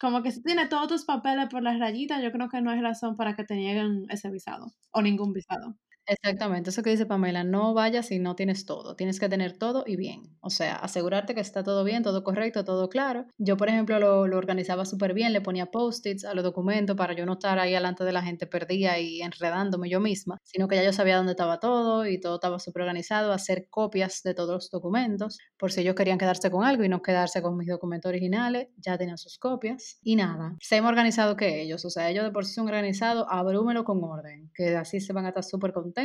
como 0.00 0.22
que 0.22 0.32
si 0.32 0.42
tienes 0.42 0.68
todos 0.70 0.88
tus 0.88 1.04
papeles 1.06 1.48
por 1.50 1.62
las 1.62 1.78
rayitas, 1.80 2.22
yo 2.22 2.32
creo 2.32 2.48
que 2.50 2.62
no 2.62 2.70
hay 2.70 2.80
razón 2.82 3.16
para 3.16 3.36
que 3.36 3.44
te 3.44 3.56
nieguen 3.56 4.04
ese 4.10 4.30
visado 4.30 4.68
o 4.92 5.02
ningún 5.02 5.32
visado. 5.34 5.76
Exactamente, 6.08 6.70
eso 6.70 6.84
que 6.84 6.90
dice 6.90 7.04
Pamela, 7.04 7.42
no 7.42 7.74
vayas 7.74 8.06
si 8.06 8.20
no 8.20 8.36
tienes 8.36 8.64
todo, 8.64 8.94
tienes 8.94 9.18
que 9.18 9.28
tener 9.28 9.58
todo 9.58 9.82
y 9.84 9.96
bien, 9.96 10.36
o 10.40 10.50
sea, 10.50 10.76
asegurarte 10.76 11.34
que 11.34 11.40
está 11.40 11.64
todo 11.64 11.82
bien, 11.82 12.04
todo 12.04 12.22
correcto, 12.22 12.64
todo 12.64 12.88
claro. 12.88 13.26
Yo, 13.38 13.56
por 13.56 13.68
ejemplo, 13.68 13.98
lo, 13.98 14.28
lo 14.28 14.38
organizaba 14.38 14.84
súper 14.84 15.14
bien, 15.14 15.32
le 15.32 15.40
ponía 15.40 15.66
post-its 15.66 16.24
a 16.24 16.32
los 16.34 16.44
documentos 16.44 16.94
para 16.96 17.12
yo 17.14 17.26
no 17.26 17.32
estar 17.32 17.58
ahí 17.58 17.72
delante 17.72 18.04
de 18.04 18.12
la 18.12 18.22
gente 18.22 18.46
perdida 18.46 19.00
y 19.00 19.20
enredándome 19.20 19.88
yo 19.90 19.98
misma, 19.98 20.38
sino 20.44 20.68
que 20.68 20.76
ya 20.76 20.84
yo 20.84 20.92
sabía 20.92 21.16
dónde 21.16 21.32
estaba 21.32 21.58
todo 21.58 22.06
y 22.06 22.20
todo 22.20 22.36
estaba 22.36 22.60
súper 22.60 22.82
organizado, 22.82 23.32
hacer 23.32 23.66
copias 23.68 24.22
de 24.22 24.32
todos 24.34 24.54
los 24.54 24.70
documentos, 24.70 25.38
por 25.58 25.72
si 25.72 25.80
ellos 25.80 25.96
querían 25.96 26.18
quedarse 26.18 26.52
con 26.52 26.64
algo 26.64 26.84
y 26.84 26.88
no 26.88 27.02
quedarse 27.02 27.42
con 27.42 27.56
mis 27.56 27.66
documentos 27.68 28.08
originales, 28.10 28.68
ya 28.76 28.96
tenían 28.96 29.18
sus 29.18 29.38
copias. 29.38 29.98
Y 30.04 30.14
nada, 30.14 30.54
sé 30.60 30.80
más 30.80 30.90
organizado 30.90 31.34
que 31.36 31.62
ellos, 31.62 31.84
o 31.84 31.90
sea, 31.90 32.08
ellos 32.10 32.22
de 32.24 32.30
por 32.30 32.44
sí 32.44 32.54
son 32.54 32.66
organizados, 32.68 33.26
abrúmelo 33.28 33.82
con 33.84 34.04
orden, 34.04 34.52
que 34.54 34.76
así 34.76 35.00
se 35.00 35.12
van 35.12 35.24
a 35.26 35.28
estar 35.30 35.42
súper 35.42 35.72
contentos 35.72 35.95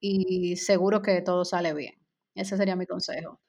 y 0.00 0.56
seguro 0.56 1.02
que 1.02 1.20
todo 1.22 1.44
sale 1.44 1.74
bien. 1.74 1.94
Ese 2.34 2.56
sería 2.56 2.76
mi 2.76 2.86
consejo. 2.86 3.40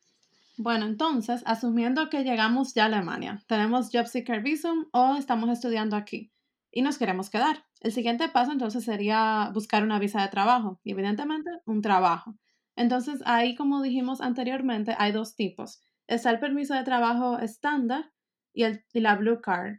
Bueno, 0.57 0.85
entonces, 0.85 1.41
asumiendo 1.45 2.09
que 2.09 2.23
llegamos 2.23 2.73
ya 2.73 2.83
a 2.83 2.85
Alemania, 2.87 3.41
tenemos 3.47 3.89
Job 3.93 4.07
Seeker 4.07 4.41
Visum 4.41 4.87
o 4.91 5.15
estamos 5.15 5.49
estudiando 5.49 5.95
aquí 5.95 6.33
y 6.71 6.81
nos 6.81 6.97
queremos 6.97 7.29
quedar. 7.29 7.65
El 7.79 7.93
siguiente 7.93 8.27
paso 8.27 8.51
entonces 8.51 8.83
sería 8.83 9.51
buscar 9.53 9.83
una 9.83 9.99
visa 9.99 10.21
de 10.21 10.27
trabajo 10.27 10.81
y 10.83 10.91
evidentemente 10.91 11.49
un 11.65 11.81
trabajo. 11.81 12.35
Entonces, 12.75 13.21
ahí 13.25 13.55
como 13.55 13.81
dijimos 13.81 14.19
anteriormente, 14.21 14.95
hay 14.97 15.11
dos 15.13 15.35
tipos. 15.35 15.81
Está 16.07 16.31
el 16.31 16.39
permiso 16.39 16.73
de 16.73 16.83
trabajo 16.83 17.39
estándar 17.39 18.11
y, 18.53 18.63
el, 18.63 18.83
y 18.93 18.99
la 18.99 19.15
Blue 19.15 19.41
Card. 19.41 19.77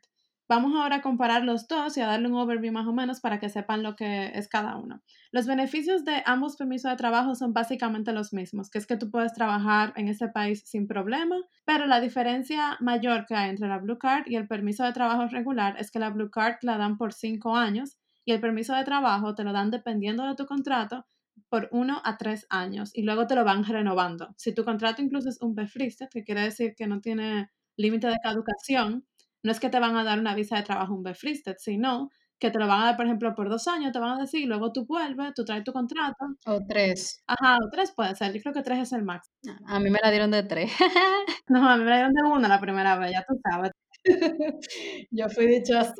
Vamos 0.50 0.74
ahora 0.74 0.96
a 0.96 1.00
comparar 1.00 1.44
los 1.44 1.68
dos 1.68 1.96
y 1.96 2.00
a 2.00 2.08
darle 2.08 2.26
un 2.26 2.34
overview 2.34 2.72
más 2.72 2.88
o 2.88 2.92
menos 2.92 3.20
para 3.20 3.38
que 3.38 3.48
sepan 3.48 3.84
lo 3.84 3.94
que 3.94 4.32
es 4.34 4.48
cada 4.48 4.76
uno. 4.78 5.00
Los 5.30 5.46
beneficios 5.46 6.04
de 6.04 6.24
ambos 6.26 6.56
permisos 6.56 6.90
de 6.90 6.96
trabajo 6.96 7.36
son 7.36 7.52
básicamente 7.52 8.12
los 8.12 8.32
mismos, 8.32 8.68
que 8.68 8.78
es 8.78 8.86
que 8.88 8.96
tú 8.96 9.12
puedes 9.12 9.32
trabajar 9.32 9.92
en 9.94 10.08
ese 10.08 10.26
país 10.26 10.64
sin 10.66 10.88
problema, 10.88 11.36
pero 11.64 11.86
la 11.86 12.00
diferencia 12.00 12.76
mayor 12.80 13.26
que 13.26 13.36
hay 13.36 13.50
entre 13.50 13.68
la 13.68 13.78
Blue 13.78 13.96
Card 13.96 14.24
y 14.26 14.34
el 14.34 14.48
permiso 14.48 14.82
de 14.82 14.92
trabajo 14.92 15.28
regular 15.28 15.76
es 15.78 15.92
que 15.92 16.00
la 16.00 16.10
Blue 16.10 16.32
Card 16.32 16.56
la 16.62 16.78
dan 16.78 16.98
por 16.98 17.12
cinco 17.12 17.54
años 17.54 17.96
y 18.24 18.32
el 18.32 18.40
permiso 18.40 18.74
de 18.74 18.82
trabajo 18.82 19.36
te 19.36 19.44
lo 19.44 19.52
dan 19.52 19.70
dependiendo 19.70 20.26
de 20.26 20.34
tu 20.34 20.46
contrato 20.46 21.06
por 21.48 21.68
uno 21.70 22.02
a 22.04 22.16
tres 22.16 22.48
años 22.50 22.90
y 22.92 23.04
luego 23.04 23.28
te 23.28 23.36
lo 23.36 23.44
van 23.44 23.62
renovando. 23.64 24.34
Si 24.36 24.52
tu 24.52 24.64
contrato 24.64 25.00
incluso 25.00 25.28
es 25.28 25.40
un 25.40 25.54
befristed, 25.54 26.08
que 26.10 26.24
quiere 26.24 26.40
decir 26.40 26.74
que 26.76 26.88
no 26.88 27.00
tiene 27.00 27.50
límite 27.76 28.08
de 28.08 28.18
caducación, 28.20 29.06
no 29.42 29.52
es 29.52 29.60
que 29.60 29.70
te 29.70 29.80
van 29.80 29.96
a 29.96 30.04
dar 30.04 30.18
una 30.18 30.34
visa 30.34 30.56
de 30.56 30.62
trabajo 30.62 30.94
un 30.94 31.02
befristed, 31.02 31.56
sino 31.58 32.10
que 32.40 32.50
te 32.50 32.58
lo 32.58 32.66
van 32.66 32.80
a 32.82 32.84
dar, 32.86 32.96
por 32.96 33.04
ejemplo, 33.04 33.34
por 33.34 33.50
dos 33.50 33.68
años, 33.68 33.92
te 33.92 33.98
van 33.98 34.18
a 34.18 34.20
decir, 34.20 34.48
luego 34.48 34.72
tú 34.72 34.86
vuelves, 34.86 35.34
tú 35.34 35.44
traes 35.44 35.62
tu 35.62 35.72
contrato. 35.72 36.24
O 36.46 36.58
tres. 36.66 37.22
Ajá, 37.26 37.58
o 37.62 37.68
tres 37.70 37.92
puede 37.94 38.14
ser, 38.16 38.32
yo 38.32 38.40
creo 38.40 38.54
que 38.54 38.62
tres 38.62 38.78
es 38.78 38.92
el 38.92 39.02
máximo. 39.02 39.36
A 39.66 39.78
mí 39.78 39.90
me 39.90 39.98
la 40.02 40.10
dieron 40.10 40.30
de 40.30 40.42
tres. 40.42 40.72
no, 41.48 41.68
a 41.68 41.76
mí 41.76 41.84
me 41.84 41.90
la 41.90 41.96
dieron 41.96 42.14
de 42.14 42.22
una 42.22 42.48
la 42.48 42.60
primera 42.60 42.96
vez, 42.98 43.12
ya 43.12 43.24
tú 43.28 43.38
sabes. 43.42 43.72
yo 45.10 45.28
fui 45.28 45.46
dichosa. 45.46 45.92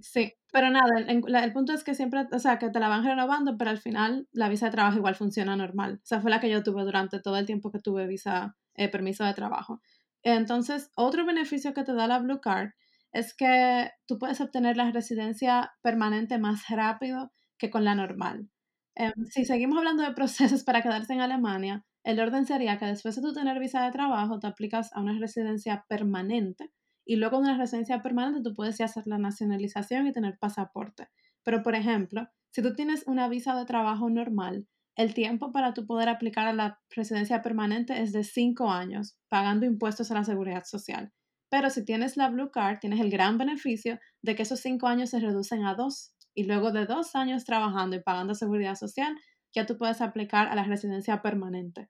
Sí, 0.00 0.32
pero 0.52 0.70
nada, 0.70 1.00
el, 1.08 1.34
el, 1.34 1.52
punto 1.52 1.72
es 1.72 1.82
que 1.82 1.94
siempre, 1.94 2.26
o 2.30 2.38
sea, 2.38 2.60
que 2.60 2.70
te 2.70 2.78
la 2.78 2.88
van 2.88 3.04
renovando, 3.04 3.58
pero 3.58 3.70
al 3.70 3.78
final 3.78 4.28
la 4.30 4.48
visa 4.48 4.66
de 4.66 4.72
trabajo 4.72 4.96
igual 4.96 5.16
funciona 5.16 5.56
normal. 5.56 5.98
O 6.02 6.06
sea, 6.06 6.20
fue 6.20 6.30
la 6.30 6.38
que 6.38 6.48
yo 6.50 6.62
tuve 6.62 6.84
durante 6.84 7.20
todo 7.20 7.36
el 7.36 7.46
tiempo 7.46 7.72
que 7.72 7.80
tuve 7.80 8.06
visa, 8.06 8.56
eh, 8.74 8.88
permiso 8.88 9.24
de 9.24 9.34
trabajo. 9.34 9.82
Entonces, 10.22 10.90
otro 10.94 11.24
beneficio 11.24 11.74
que 11.74 11.84
te 11.84 11.94
da 11.94 12.06
la 12.06 12.18
Blue 12.18 12.40
Card 12.40 12.70
es 13.12 13.34
que 13.34 13.90
tú 14.06 14.18
puedes 14.18 14.40
obtener 14.40 14.76
la 14.76 14.90
residencia 14.90 15.72
permanente 15.82 16.38
más 16.38 16.68
rápido 16.68 17.32
que 17.58 17.70
con 17.70 17.84
la 17.84 17.94
normal. 17.94 18.48
Em, 18.94 19.12
si 19.30 19.44
seguimos 19.44 19.78
hablando 19.78 20.02
de 20.02 20.12
procesos 20.12 20.64
para 20.64 20.82
quedarse 20.82 21.12
en 21.12 21.20
Alemania, 21.20 21.84
el 22.04 22.20
orden 22.20 22.46
sería 22.46 22.78
que 22.78 22.86
después 22.86 23.16
de 23.16 23.22
tu 23.22 23.32
tener 23.32 23.58
visa 23.58 23.84
de 23.84 23.92
trabajo, 23.92 24.38
te 24.38 24.46
aplicas 24.46 24.90
a 24.92 25.00
una 25.00 25.18
residencia 25.18 25.84
permanente 25.88 26.70
y 27.04 27.16
luego 27.16 27.38
de 27.38 27.44
una 27.44 27.58
residencia 27.58 28.02
permanente 28.02 28.42
tú 28.42 28.54
puedes 28.54 28.80
hacer 28.80 29.06
la 29.06 29.18
nacionalización 29.18 30.06
y 30.06 30.12
tener 30.12 30.38
pasaporte. 30.38 31.08
Pero, 31.42 31.62
por 31.62 31.74
ejemplo, 31.74 32.28
si 32.50 32.62
tú 32.62 32.74
tienes 32.74 33.06
una 33.06 33.28
visa 33.28 33.56
de 33.56 33.64
trabajo 33.66 34.10
normal, 34.10 34.66
el 34.98 35.14
tiempo 35.14 35.52
para 35.52 35.74
tú 35.74 35.86
poder 35.86 36.08
aplicar 36.08 36.48
a 36.48 36.52
la 36.52 36.80
residencia 36.90 37.40
permanente 37.40 38.02
es 38.02 38.12
de 38.12 38.24
cinco 38.24 38.68
años, 38.72 39.16
pagando 39.28 39.64
impuestos 39.64 40.10
a 40.10 40.14
la 40.14 40.24
seguridad 40.24 40.64
social. 40.64 41.12
Pero 41.48 41.70
si 41.70 41.84
tienes 41.84 42.16
la 42.16 42.28
Blue 42.28 42.50
Card, 42.50 42.80
tienes 42.80 43.00
el 43.00 43.08
gran 43.08 43.38
beneficio 43.38 44.00
de 44.22 44.34
que 44.34 44.42
esos 44.42 44.58
cinco 44.58 44.88
años 44.88 45.10
se 45.10 45.20
reducen 45.20 45.64
a 45.64 45.76
dos. 45.76 46.14
Y 46.34 46.44
luego 46.44 46.72
de 46.72 46.84
dos 46.84 47.14
años 47.14 47.44
trabajando 47.44 47.94
y 47.94 48.02
pagando 48.02 48.34
seguridad 48.34 48.74
social, 48.74 49.16
ya 49.54 49.66
tú 49.66 49.78
puedes 49.78 50.00
aplicar 50.00 50.48
a 50.48 50.56
la 50.56 50.64
residencia 50.64 51.22
permanente. 51.22 51.88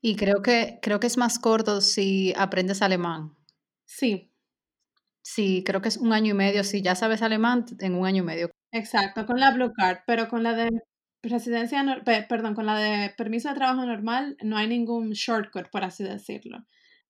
Y 0.00 0.14
creo 0.14 0.40
que, 0.40 0.78
creo 0.80 1.00
que 1.00 1.08
es 1.08 1.18
más 1.18 1.40
corto 1.40 1.80
si 1.80 2.32
aprendes 2.36 2.80
alemán. 2.80 3.36
Sí. 3.86 4.32
Sí, 5.22 5.64
creo 5.66 5.82
que 5.82 5.88
es 5.88 5.96
un 5.96 6.12
año 6.12 6.30
y 6.30 6.34
medio. 6.34 6.62
Si 6.62 6.80
ya 6.80 6.94
sabes 6.94 7.22
alemán, 7.22 7.66
en 7.80 7.96
un 7.96 8.06
año 8.06 8.22
y 8.22 8.26
medio. 8.26 8.50
Exacto, 8.70 9.26
con 9.26 9.40
la 9.40 9.50
Blue 9.50 9.72
Card, 9.72 9.98
pero 10.06 10.28
con 10.28 10.44
la 10.44 10.54
de 10.54 10.70
residencia, 11.22 11.84
perdón, 12.28 12.54
con 12.54 12.66
la 12.66 12.78
de 12.78 13.10
permiso 13.16 13.48
de 13.48 13.54
trabajo 13.54 13.84
normal 13.84 14.36
no 14.42 14.56
hay 14.56 14.68
ningún 14.68 15.10
shortcut, 15.10 15.68
por 15.70 15.84
así 15.84 16.04
decirlo. 16.04 16.66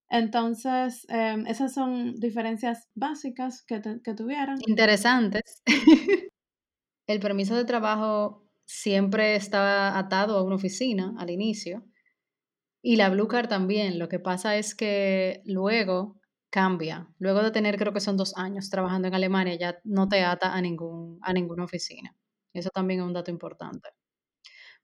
Entonces, 0.09 1.07
em, 1.09 1.46
esas 1.46 1.73
son 1.73 2.14
diferencias 2.16 2.88
básicas 2.94 3.62
que, 3.62 3.81
que 4.03 4.14
tuvieran. 4.14 4.59
Interesantes. 4.66 5.62
El 7.07 7.20
permiso 7.20 7.55
de 7.57 7.64
trabajo 7.64 8.44
siempre 8.66 9.37
estaba 9.37 9.99
atado 9.99 10.37
a 10.37 10.44
una 10.44 10.57
oficina 10.57 11.14
al 11.18 11.31
inicio 11.31 11.85
y 12.83 12.96
la 12.96 13.11
Blue 13.11 13.29
Card 13.29 13.49
también. 13.49 13.99
Lo 13.99 14.09
que 14.09 14.18
pasa 14.18 14.57
es 14.57 14.75
que 14.75 15.42
luego 15.44 16.20
cambia. 16.51 17.09
Luego 17.18 17.42
de 17.42 17.51
tener, 17.51 17.77
creo 17.77 17.92
que 17.92 18.01
son 18.01 18.16
dos 18.16 18.37
años 18.37 18.70
trabajando 18.70 19.09
en 19.09 19.14
Alemania, 19.14 19.57
ya 19.59 19.79
no 19.85 20.09
te 20.09 20.23
ata 20.23 20.55
a, 20.55 20.61
ningún, 20.61 21.18
a 21.23 21.33
ninguna 21.33 21.64
oficina. 21.64 22.14
Eso 22.53 22.70
también 22.70 23.01
es 23.01 23.07
un 23.07 23.12
dato 23.12 23.31
importante. 23.31 23.90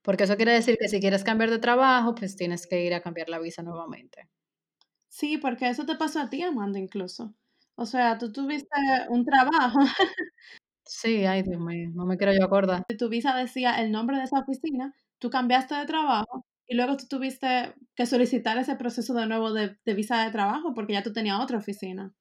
Porque 0.07 0.23
eso 0.23 0.37
quiere 0.37 0.53
decir 0.53 0.77
que 0.79 0.87
si 0.87 1.01
quieres 1.01 1.25
cambiar 1.25 1.49
de 1.49 1.59
trabajo, 1.59 2.15
pues 2.15 2.37
tienes 2.37 2.65
que 2.65 2.81
ir 2.81 2.93
a 2.93 3.01
cambiar 3.01 3.27
la 3.27 3.39
visa 3.39 3.61
nuevamente. 3.61 4.29
Sí, 5.09 5.37
porque 5.37 5.67
eso 5.67 5.85
te 5.85 5.97
pasó 5.97 6.21
a 6.21 6.29
ti, 6.29 6.41
Amanda, 6.43 6.79
incluso. 6.79 7.35
O 7.75 7.85
sea, 7.85 8.17
tú 8.17 8.31
tuviste 8.31 8.69
un 9.09 9.25
trabajo. 9.25 9.79
sí, 10.85 11.25
ay 11.25 11.43
Dios 11.43 11.59
mío, 11.59 11.89
no 11.93 12.05
me 12.05 12.15
quiero 12.15 12.31
yo 12.31 12.45
acordar. 12.45 12.85
Tu 12.97 13.09
visa 13.09 13.35
decía 13.35 13.81
el 13.81 13.91
nombre 13.91 14.15
de 14.15 14.23
esa 14.23 14.39
oficina, 14.39 14.93
tú 15.19 15.29
cambiaste 15.29 15.75
de 15.75 15.85
trabajo 15.85 16.45
y 16.65 16.77
luego 16.77 16.95
tú 16.95 17.07
tuviste 17.09 17.75
que 17.93 18.05
solicitar 18.05 18.57
ese 18.57 18.77
proceso 18.77 19.13
de 19.13 19.27
nuevo 19.27 19.51
de, 19.51 19.75
visa 19.93 20.23
de 20.23 20.31
trabajo 20.31 20.73
porque 20.73 20.93
ya 20.93 21.03
tú 21.03 21.11
tenías 21.11 21.41
otra 21.41 21.57
oficina. 21.57 22.13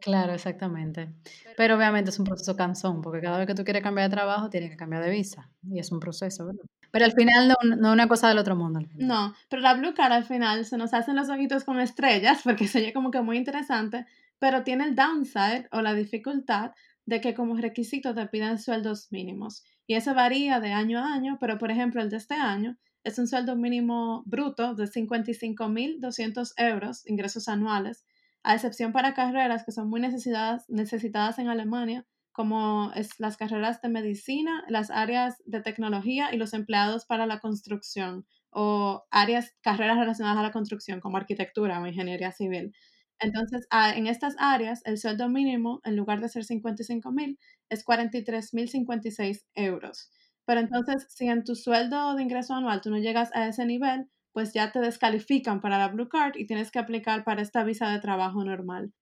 Claro, 0.00 0.32
exactamente. 0.32 1.12
Pero 1.56 1.74
obviamente 1.74 2.10
es 2.10 2.20
un 2.20 2.26
proceso 2.26 2.54
cansón, 2.54 3.02
porque 3.02 3.20
cada 3.20 3.38
vez 3.38 3.48
que 3.48 3.56
tú 3.56 3.64
quieres 3.64 3.82
cambiar 3.82 4.08
de 4.08 4.14
trabajo, 4.14 4.48
tienes 4.48 4.70
que 4.70 4.76
cambiar 4.76 5.02
de 5.02 5.10
visa. 5.10 5.50
Y 5.64 5.80
es 5.80 5.90
un 5.90 5.98
proceso, 5.98 6.46
¿verdad? 6.46 6.66
Pero 6.90 7.04
al 7.04 7.12
final 7.12 7.48
no, 7.48 7.76
no 7.76 7.92
una 7.92 8.08
cosa 8.08 8.28
del 8.28 8.38
otro 8.38 8.56
mundo. 8.56 8.80
No, 8.94 9.34
pero 9.48 9.62
la 9.62 9.74
Blue 9.74 9.94
Card 9.94 10.12
al 10.12 10.24
final 10.24 10.64
se 10.64 10.76
nos 10.76 10.92
hacen 10.94 11.16
los 11.16 11.28
ojitos 11.28 11.64
con 11.64 11.80
estrellas, 11.80 12.40
porque 12.44 12.66
se 12.68 12.92
como 12.92 13.10
que 13.10 13.20
muy 13.20 13.36
interesante, 13.36 14.06
pero 14.38 14.62
tiene 14.62 14.84
el 14.84 14.94
downside 14.94 15.68
o 15.72 15.82
la 15.82 15.94
dificultad 15.94 16.72
de 17.06 17.20
que 17.20 17.34
como 17.34 17.56
requisito 17.56 18.14
te 18.14 18.26
piden 18.26 18.58
sueldos 18.58 19.08
mínimos. 19.10 19.64
Y 19.86 19.94
eso 19.94 20.14
varía 20.14 20.60
de 20.60 20.72
año 20.72 21.00
a 21.00 21.12
año, 21.12 21.38
pero 21.40 21.58
por 21.58 21.70
ejemplo 21.70 22.00
el 22.00 22.10
de 22.10 22.16
este 22.16 22.34
año 22.34 22.76
es 23.02 23.18
un 23.18 23.26
sueldo 23.26 23.56
mínimo 23.56 24.22
bruto 24.26 24.74
de 24.74 24.84
55.200 24.84 26.52
euros, 26.56 27.06
ingresos 27.06 27.48
anuales, 27.48 28.04
a 28.42 28.54
excepción 28.54 28.92
para 28.92 29.14
carreras 29.14 29.64
que 29.64 29.72
son 29.72 29.88
muy 29.88 30.00
necesitadas, 30.00 30.68
necesitadas 30.68 31.38
en 31.38 31.48
Alemania, 31.48 32.06
como 32.40 32.90
es 32.94 33.20
las 33.20 33.36
carreras 33.36 33.82
de 33.82 33.90
medicina, 33.90 34.64
las 34.66 34.90
áreas 34.90 35.42
de 35.44 35.60
tecnología 35.60 36.32
y 36.32 36.38
los 36.38 36.54
empleados 36.54 37.04
para 37.04 37.26
la 37.26 37.38
construcción 37.38 38.24
o 38.50 39.04
áreas, 39.10 39.54
carreras 39.60 39.98
relacionadas 39.98 40.38
a 40.38 40.42
la 40.42 40.50
construcción, 40.50 41.00
como 41.00 41.18
arquitectura 41.18 41.82
o 41.82 41.86
ingeniería 41.86 42.32
civil. 42.32 42.72
Entonces, 43.18 43.66
en 43.94 44.06
estas 44.06 44.36
áreas, 44.38 44.80
el 44.86 44.96
sueldo 44.96 45.28
mínimo, 45.28 45.82
en 45.84 45.96
lugar 45.96 46.22
de 46.22 46.30
ser 46.30 46.44
55.000, 46.46 47.38
es 47.68 47.84
43.056 47.84 49.44
euros. 49.54 50.10
Pero 50.46 50.60
entonces, 50.60 51.06
si 51.10 51.28
en 51.28 51.44
tu 51.44 51.54
sueldo 51.56 52.14
de 52.14 52.22
ingreso 52.22 52.54
anual 52.54 52.80
tú 52.80 52.88
no 52.88 52.96
llegas 52.96 53.30
a 53.34 53.48
ese 53.48 53.66
nivel, 53.66 54.08
pues 54.32 54.54
ya 54.54 54.72
te 54.72 54.80
descalifican 54.80 55.60
para 55.60 55.76
la 55.76 55.88
Blue 55.88 56.08
Card 56.08 56.36
y 56.38 56.46
tienes 56.46 56.70
que 56.70 56.78
aplicar 56.78 57.22
para 57.22 57.42
esta 57.42 57.64
visa 57.64 57.90
de 57.90 58.00
trabajo 58.00 58.42
normal. 58.44 58.94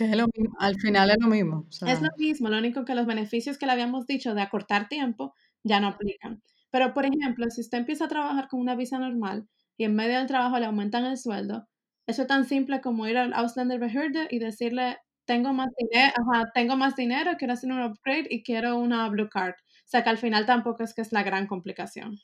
Que 0.00 0.06
es 0.06 0.16
lo 0.16 0.28
mismo, 0.34 0.56
al 0.58 0.76
final 0.76 1.10
es 1.10 1.18
lo 1.20 1.28
mismo. 1.28 1.66
Es 1.86 2.00
lo 2.00 2.08
mismo, 2.16 2.48
lo 2.48 2.56
único 2.56 2.86
que 2.86 2.94
los 2.94 3.04
beneficios 3.04 3.58
que 3.58 3.66
le 3.66 3.72
habíamos 3.72 4.06
dicho 4.06 4.34
de 4.34 4.40
acortar 4.40 4.88
tiempo 4.88 5.34
ya 5.62 5.78
no 5.78 5.88
aplican. 5.88 6.42
Pero, 6.70 6.94
por 6.94 7.04
ejemplo, 7.04 7.50
si 7.50 7.60
usted 7.60 7.76
empieza 7.76 8.06
a 8.06 8.08
trabajar 8.08 8.48
con 8.48 8.60
una 8.60 8.74
visa 8.74 8.98
normal 8.98 9.46
y 9.76 9.84
en 9.84 9.94
medio 9.94 10.16
del 10.16 10.26
trabajo 10.26 10.58
le 10.58 10.64
aumentan 10.64 11.04
el 11.04 11.18
sueldo, 11.18 11.68
eso 12.06 12.22
es 12.22 12.28
tan 12.28 12.46
simple 12.46 12.80
como 12.80 13.06
ir 13.08 13.18
al 13.18 13.34
Ausländer 13.34 13.78
Behörde 13.78 14.26
y 14.30 14.38
decirle, 14.38 14.96
tengo 15.26 15.52
más, 15.52 15.68
dinero, 15.76 16.14
tengo 16.54 16.78
más 16.78 16.96
dinero, 16.96 17.32
quiero 17.36 17.52
hacer 17.52 17.70
un 17.70 17.82
upgrade 17.82 18.28
y 18.30 18.42
quiero 18.42 18.78
una 18.78 19.06
Blue 19.10 19.28
Card. 19.28 19.52
O 19.52 19.84
sea 19.84 20.02
que 20.02 20.08
al 20.08 20.16
final 20.16 20.46
tampoco 20.46 20.82
es 20.82 20.94
que 20.94 21.02
es 21.02 21.12
la 21.12 21.22
gran 21.22 21.46
complicación. 21.46 22.16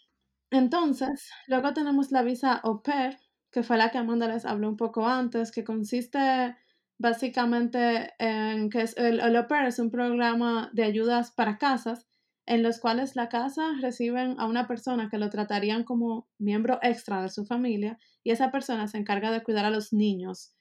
Entonces, 0.51 1.29
luego 1.47 1.75
tenemos 1.75 2.11
la 2.11 2.23
visa 2.23 2.55
au 2.55 2.83
pair, 2.83 3.19
que 3.51 3.63
fue 3.63 3.77
la 3.77 3.91
que 3.91 3.99
Amanda 3.99 4.29
les 4.29 4.47
habló 4.47 4.67
un 4.71 4.79
poco 4.79 5.07
antes, 5.07 5.53
que 5.53 5.63
consiste 5.63 6.57
básicamente 6.99 8.13
en 8.19 8.71
que 8.71 8.83
es, 8.83 8.97
el, 8.97 9.21
el 9.21 9.47
pair 9.47 9.67
es 9.67 9.79
un 9.79 9.91
programa 9.91 10.71
de 10.73 10.85
ayudas 10.85 11.33
para 11.33 11.59
casas 11.59 12.07
en 12.47 12.63
los 12.63 12.79
cuales 12.79 13.17
la 13.17 13.29
casa 13.29 13.73
reciben 13.81 14.37
a 14.39 14.47
una 14.47 14.69
persona 14.69 15.09
que 15.11 15.19
lo 15.19 15.31
tratarían 15.31 15.83
como 15.83 16.29
miembro 16.39 16.79
extra 16.81 17.21
de 17.23 17.29
su 17.29 17.45
familia 17.45 17.99
y 18.23 18.31
esa 18.31 18.51
persona 18.51 18.87
se 18.87 18.99
encarga 18.99 19.33
de 19.33 19.43
cuidar 19.43 19.65
a 19.65 19.71
los 19.71 19.93
niños. 19.93 20.53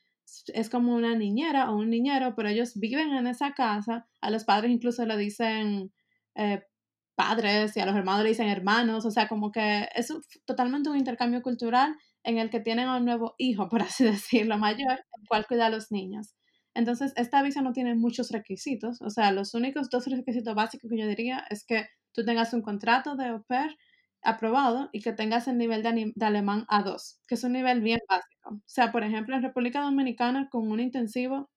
Es 0.47 0.69
como 0.69 0.95
una 0.95 1.15
niñera 1.15 1.69
o 1.69 1.77
un 1.77 1.91
niñero, 1.91 2.33
pero 2.35 2.49
ellos 2.49 2.73
viven 2.75 3.13
en 3.13 3.27
esa 3.27 3.53
casa. 3.53 4.07
A 4.21 4.31
los 4.31 4.43
padres 4.43 4.71
incluso 4.71 5.05
le 5.05 5.15
dicen 5.15 5.93
eh, 6.33 6.63
padres 7.13 7.77
y 7.77 7.79
a 7.79 7.85
los 7.85 7.95
hermanos 7.95 8.23
le 8.23 8.29
dicen 8.29 8.47
hermanos. 8.47 9.05
O 9.05 9.11
sea, 9.11 9.27
como 9.27 9.51
que 9.51 9.87
es 9.93 10.11
totalmente 10.45 10.89
un 10.89 10.97
intercambio 10.97 11.43
cultural 11.43 11.95
en 12.25 12.39
el 12.39 12.49
que 12.49 12.59
tienen 12.59 12.87
a 12.87 12.97
un 12.97 13.05
nuevo 13.05 13.35
hijo, 13.37 13.69
por 13.69 13.81
así 13.81 14.03
decirlo, 14.03 14.57
mayor, 14.57 14.91
el 14.91 15.27
cual 15.27 15.45
cuida 15.47 15.67
a 15.67 15.69
los 15.69 15.91
niños. 15.91 16.35
Entonces, 16.73 17.13
esta 17.15 17.41
visa 17.41 17.61
no 17.61 17.71
tiene 17.71 17.95
muchos 17.95 18.31
requisitos. 18.31 19.01
O 19.01 19.09
sea, 19.09 19.31
los 19.31 19.53
únicos 19.53 19.89
dos 19.89 20.05
requisitos 20.07 20.53
básicos 20.55 20.89
que 20.89 20.97
yo 20.97 21.07
diría 21.07 21.45
es 21.49 21.65
que 21.65 21.87
tú 22.11 22.25
tengas 22.25 22.53
un 22.53 22.61
contrato 22.61 23.15
de 23.15 23.27
au 23.27 23.43
pair 23.43 23.77
aprobado 24.23 24.89
y 24.91 25.01
que 25.01 25.13
tengas 25.13 25.47
el 25.47 25.57
nivel 25.57 25.83
de, 25.83 26.25
alemán 26.25 26.65
A2, 26.67 27.19
que 27.27 27.35
es 27.35 27.43
un 27.43 27.53
nivel 27.53 27.81
bien 27.81 27.99
básico. 28.09 28.55
O 28.55 28.61
sea, 28.65 28.91
por 28.91 29.03
ejemplo, 29.03 29.35
en 29.35 29.43
República 29.43 29.81
Dominicana, 29.81 30.49
con 30.49 30.69
un 30.69 30.79
intensivo, 30.79 31.49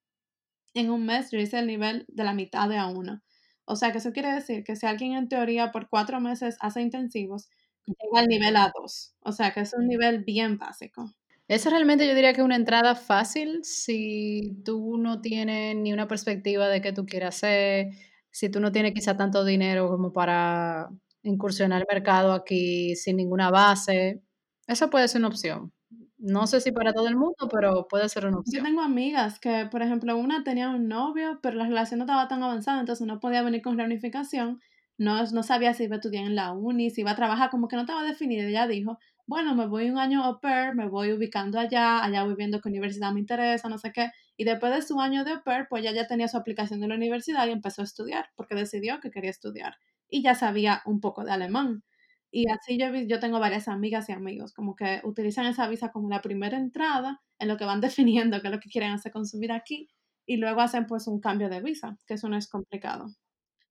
en 0.75 0.91
un 0.91 1.07
mes 1.07 1.31
yo 1.31 1.39
hice 1.39 1.59
el 1.59 1.67
nivel 1.67 2.05
de 2.09 2.25
la 2.25 2.35
mitad 2.35 2.69
de 2.69 2.77
A1. 2.77 3.23
O 3.65 3.77
sea, 3.77 3.93
que 3.93 3.99
eso 3.99 4.13
quiere 4.13 4.33
decir 4.33 4.65
que 4.65 4.77
si 4.77 4.87
alguien 4.87 5.15
en 5.15 5.29
teoría 5.29 5.73
por 5.73 5.89
cuatro 5.89 6.21
meses 6.21 6.57
hace 6.61 6.83
intensivos, 6.83 7.49
llega 7.87 8.21
al 8.21 8.27
nivel 8.29 8.57
A2. 8.57 9.15
O 9.29 9.33
sea, 9.33 9.53
que 9.53 9.61
es 9.61 9.75
un 9.75 9.87
nivel 9.87 10.25
bien 10.25 10.57
básico. 10.59 11.13
Eso 11.49 11.71
realmente 11.71 12.07
yo 12.07 12.15
diría 12.15 12.33
que 12.33 12.41
es 12.41 12.45
una 12.45 12.57
entrada 12.57 12.95
fácil 12.95 13.61
si 13.63 14.61
tú 14.65 14.99
no 14.99 15.21
tienes 15.21 15.77
ni 15.77 15.93
una 15.93 16.09
perspectiva 16.09 16.69
de 16.69 16.81
qué 16.81 16.93
tú 16.93 17.07
quieres 17.07 17.29
hacer, 17.29 17.89
si 18.31 18.51
tú 18.51 18.61
no 18.61 18.71
tienes 18.71 18.93
quizá 18.93 19.17
tanto 19.17 19.45
dinero 19.45 19.89
como 19.89 20.13
para 20.13 20.89
incursionar 21.23 21.81
el 21.81 21.87
mercado 21.91 22.33
aquí 22.33 22.97
sin 22.97 23.17
ninguna 23.17 23.51
base. 23.51 24.23
Eso 24.67 24.91
puede 24.91 25.09
ser 25.09 25.21
una 25.21 25.29
opción. 25.29 25.73
No 26.19 26.47
sé 26.47 26.61
si 26.61 26.73
para 26.73 26.93
todo 26.93 27.09
el 27.09 27.17
mundo, 27.17 27.49
pero 27.51 27.87
puede 27.89 28.09
ser 28.09 28.27
una 28.27 28.39
opción. 28.39 28.63
Yo 28.63 28.69
tengo 28.69 28.83
amigas 28.83 29.39
que, 29.39 29.69
por 29.71 29.83
ejemplo, 29.83 30.17
una 30.17 30.43
tenía 30.43 30.69
un 30.69 30.89
novio, 30.89 31.39
pero 31.43 31.57
la 31.57 31.67
relación 31.67 31.99
no 31.99 32.05
estaba 32.05 32.29
tan 32.29 32.43
avanzada, 32.43 32.81
entonces 32.81 33.07
no 33.07 33.21
podía 33.21 33.43
venir 33.43 33.63
con 33.63 33.79
reunificación. 33.79 34.61
No, 34.99 35.25
no 35.31 35.43
sabía 35.45 35.75
si 35.75 35.85
iba 35.85 35.95
a 35.95 35.99
estudiar 35.99 36.25
en 36.25 36.35
la 36.35 36.53
uni, 36.53 36.91
si 36.91 37.03
iba 37.03 37.13
a 37.13 37.17
trabajar, 37.17 37.51
como 37.51 37.69
que 37.69 37.77
no 37.77 37.83
estaba 37.83 38.03
definido. 38.03 38.49
Ella 38.49 38.67
dijo, 38.67 38.99
bueno, 39.29 39.55
me 39.55 39.67
voy 39.69 39.91
un 39.91 39.99
año 39.99 40.25
au 40.25 40.41
pair, 40.41 40.75
me 40.75 40.89
voy 40.89 41.13
ubicando 41.13 41.61
allá, 41.61 42.03
allá 42.05 42.25
voy 42.25 42.35
viendo 42.37 42.61
qué 42.61 42.69
universidad 42.71 43.13
me 43.13 43.21
interesa, 43.21 43.69
no 43.69 43.79
sé 43.79 43.93
qué. 43.93 44.11
Y 44.37 44.45
después 44.45 44.75
de 44.75 44.83
su 44.83 45.01
año 45.01 45.25
de 45.25 45.33
au 45.33 45.45
pair, 45.45 45.67
pues 45.71 45.85
ya 45.85 45.93
ya 45.93 46.07
tenía 46.09 46.29
su 46.29 46.37
aplicación 46.39 46.81
de 46.81 46.89
la 46.89 46.97
universidad 46.97 47.47
y 47.47 47.53
empezó 47.53 47.83
a 47.83 47.85
estudiar, 47.87 48.31
porque 48.37 48.57
decidió 48.57 49.01
que 49.01 49.11
quería 49.13 49.31
estudiar. 49.31 49.77
Y 50.09 50.23
ya 50.23 50.35
sabía 50.35 50.83
un 50.87 51.01
poco 51.01 51.25
de 51.25 51.33
alemán. 51.33 51.85
Y 52.31 52.51
así 52.51 52.79
yo 52.79 52.87
yo 52.95 53.21
tengo 53.21 53.41
varias 53.41 53.69
amigas 53.69 54.09
y 54.09 54.13
amigos, 54.13 54.53
como 54.55 54.77
que 54.77 55.01
utilizan 55.05 55.47
esa 55.47 55.69
visa 55.69 55.93
como 55.93 56.11
la 56.11 56.21
primera 56.23 56.59
entrada 56.59 57.23
en 57.39 57.49
lo 57.49 57.57
que 57.59 57.65
van 57.67 57.81
definiendo 58.37 58.41
qué 58.41 58.49
es 58.49 58.53
lo 58.55 58.61
que 58.61 58.71
quieren 58.71 58.93
hacer 58.93 59.13
con 59.13 59.27
su 59.27 59.39
vida 59.39 59.55
aquí, 59.57 59.89
y 60.27 60.37
luego 60.39 60.61
hacen, 60.61 60.87
pues, 60.87 61.07
un 61.09 61.21
cambio 61.21 61.49
de 61.49 61.61
visa, 61.63 61.97
que 62.07 62.15
eso 62.15 62.29
no 62.29 62.37
es 62.37 62.49
complicado. 62.49 63.07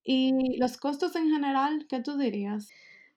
Y 0.04 0.58
los 0.60 0.78
costos 0.78 1.16
en 1.18 1.30
general, 1.32 1.86
¿qué 1.90 2.02
tú 2.02 2.18
dirías? 2.18 2.70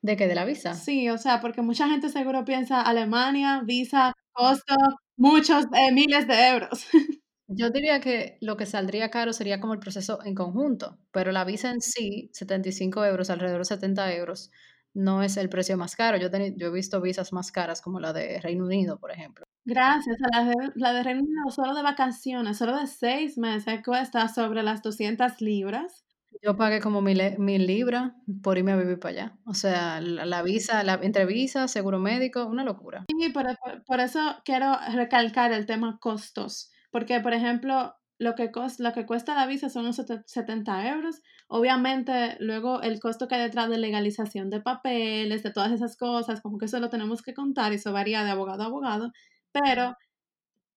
¿De 0.03 0.17
qué? 0.17 0.27
¿De 0.27 0.35
la 0.35 0.45
visa? 0.45 0.75
Sí, 0.75 1.09
o 1.11 1.19
sea, 1.19 1.41
porque 1.41 1.63
mucha 1.63 1.89
gente 1.89 2.09
seguro 2.09 2.45
piensa 2.45 2.81
Alemania, 2.83 3.63
visa, 3.65 4.13
costo, 4.33 4.75
muchos, 5.17 5.65
eh, 5.75 5.93
miles 5.93 6.27
de 6.27 6.49
euros. 6.49 6.87
Yo 7.49 7.71
diría 7.71 8.01
que 8.01 8.39
lo 8.41 8.57
que 8.57 8.65
saldría 8.67 9.11
caro 9.11 9.33
sería 9.33 9.61
como 9.61 9.75
el 9.75 9.81
proceso 9.81 10.21
en 10.25 10.35
conjunto, 10.37 10.99
pero 11.11 11.33
la 11.33 11.45
visa 11.45 11.71
en 11.73 11.81
sí, 11.81 12.31
75 12.33 13.05
euros, 13.05 13.29
alrededor 13.29 13.59
de 13.61 13.65
70 13.65 14.15
euros, 14.15 14.51
no 14.95 15.23
es 15.23 15.37
el 15.37 15.49
precio 15.49 15.77
más 15.77 15.97
caro. 15.97 16.17
Yo, 16.17 16.31
teni- 16.31 16.55
yo 16.57 16.69
he 16.69 16.71
visto 16.71 17.01
visas 17.01 17.33
más 17.33 17.51
caras 17.51 17.83
como 17.83 17.99
la 18.01 18.13
de 18.13 18.41
Reino 18.41 18.65
Unido, 18.65 18.99
por 19.01 19.11
ejemplo. 19.11 19.47
Gracias, 19.65 20.17
la 20.33 20.45
de 20.45 20.55
la 20.77 20.93
de 20.93 21.03
Reino 21.03 21.21
Unido 21.23 21.51
solo 21.51 21.75
de 21.75 21.83
vacaciones, 21.83 22.57
solo 22.59 22.77
de 22.79 22.87
6 22.87 23.37
meses 23.37 23.81
cuesta 23.85 24.29
sobre 24.29 24.63
las 24.63 24.83
200 24.83 25.41
libras. 25.41 26.05
Yo 26.43 26.57
pagué 26.57 26.81
como 26.81 27.03
mil, 27.03 27.21
e- 27.21 27.37
mil 27.39 27.67
libras 27.67 28.13
por 28.43 28.57
irme 28.57 28.73
a 28.73 28.77
vivir 28.77 28.99
para 28.99 29.13
allá. 29.13 29.39
O 29.45 29.55
sea, 29.55 30.01
la, 30.01 30.25
la 30.25 30.43
visa, 30.43 30.83
la, 30.85 30.95
entre 31.03 31.27
visa, 31.27 31.69
seguro 31.69 31.99
médico, 31.99 32.47
una 32.47 32.65
locura. 32.65 33.05
Sí, 33.09 33.29
por, 33.31 33.45
por- 33.59 33.85
por 33.85 34.01
eso 34.01 34.37
quiero 34.45 34.73
recalcar 34.95 35.53
el 35.53 35.67
tema 35.67 35.99
costos, 36.01 36.71
porque 36.91 37.21
por 37.21 37.35
ejemplo, 37.35 37.95
lo 38.19 38.35
que, 38.35 38.51
cos- 38.51 38.79
lo 38.81 38.93
que 38.93 39.05
cuesta 39.07 39.35
la 39.35 39.47
visa 39.47 39.69
son 39.69 39.83
unos 39.85 39.97
sete- 39.97 40.23
70 40.27 40.89
euros. 40.89 41.21
Obviamente, 41.49 42.37
luego 42.41 42.81
el 42.81 43.01
costo 43.01 43.29
que 43.29 43.35
hay 43.35 43.43
detrás 43.43 43.69
de 43.69 43.79
legalización 43.79 44.49
de 44.51 44.61
papeles, 44.63 45.43
de 45.43 45.51
todas 45.53 45.73
esas 45.73 45.97
cosas, 45.97 46.41
como 46.41 46.57
que 46.59 46.67
eso 46.67 46.81
lo 46.81 46.89
tenemos 46.91 47.23
que 47.23 47.35
contar 47.35 47.73
y 47.73 47.77
eso 47.77 47.93
varía 47.93 48.25
de 48.25 48.31
abogado 48.31 48.63
a 48.63 48.67
abogado, 48.67 49.13
pero 49.53 49.95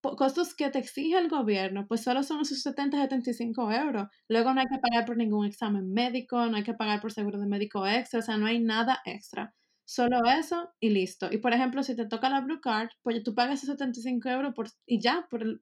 costos 0.03 0.53
que 0.55 0.69
te 0.69 0.79
exige 0.79 1.17
el 1.17 1.29
gobierno, 1.29 1.87
pues 1.87 2.03
solo 2.03 2.23
son 2.23 2.41
esos 2.41 2.61
70, 2.61 2.97
75 3.01 3.71
euros. 3.71 4.07
Luego 4.27 4.53
no 4.53 4.61
hay 4.61 4.67
que 4.67 4.79
pagar 4.79 5.05
por 5.05 5.17
ningún 5.17 5.45
examen 5.45 5.91
médico, 5.93 6.45
no 6.47 6.57
hay 6.57 6.63
que 6.63 6.73
pagar 6.73 7.01
por 7.01 7.11
seguro 7.11 7.39
de 7.39 7.47
médico 7.47 7.87
extra, 7.87 8.19
o 8.19 8.21
sea, 8.23 8.37
no 8.37 8.45
hay 8.45 8.59
nada 8.59 9.01
extra. 9.05 9.53
Solo 9.85 10.19
eso 10.25 10.71
y 10.79 10.89
listo. 10.89 11.29
Y 11.31 11.37
por 11.39 11.53
ejemplo, 11.53 11.83
si 11.83 11.95
te 11.95 12.05
toca 12.07 12.29
la 12.29 12.41
Blue 12.41 12.61
Card, 12.61 12.89
pues 13.01 13.23
tú 13.23 13.33
pagas 13.35 13.63
esos 13.63 13.75
75 13.77 14.29
euros 14.29 14.53
por, 14.53 14.67
y 14.85 14.99
ya, 15.01 15.27
por 15.29 15.41
el, 15.43 15.61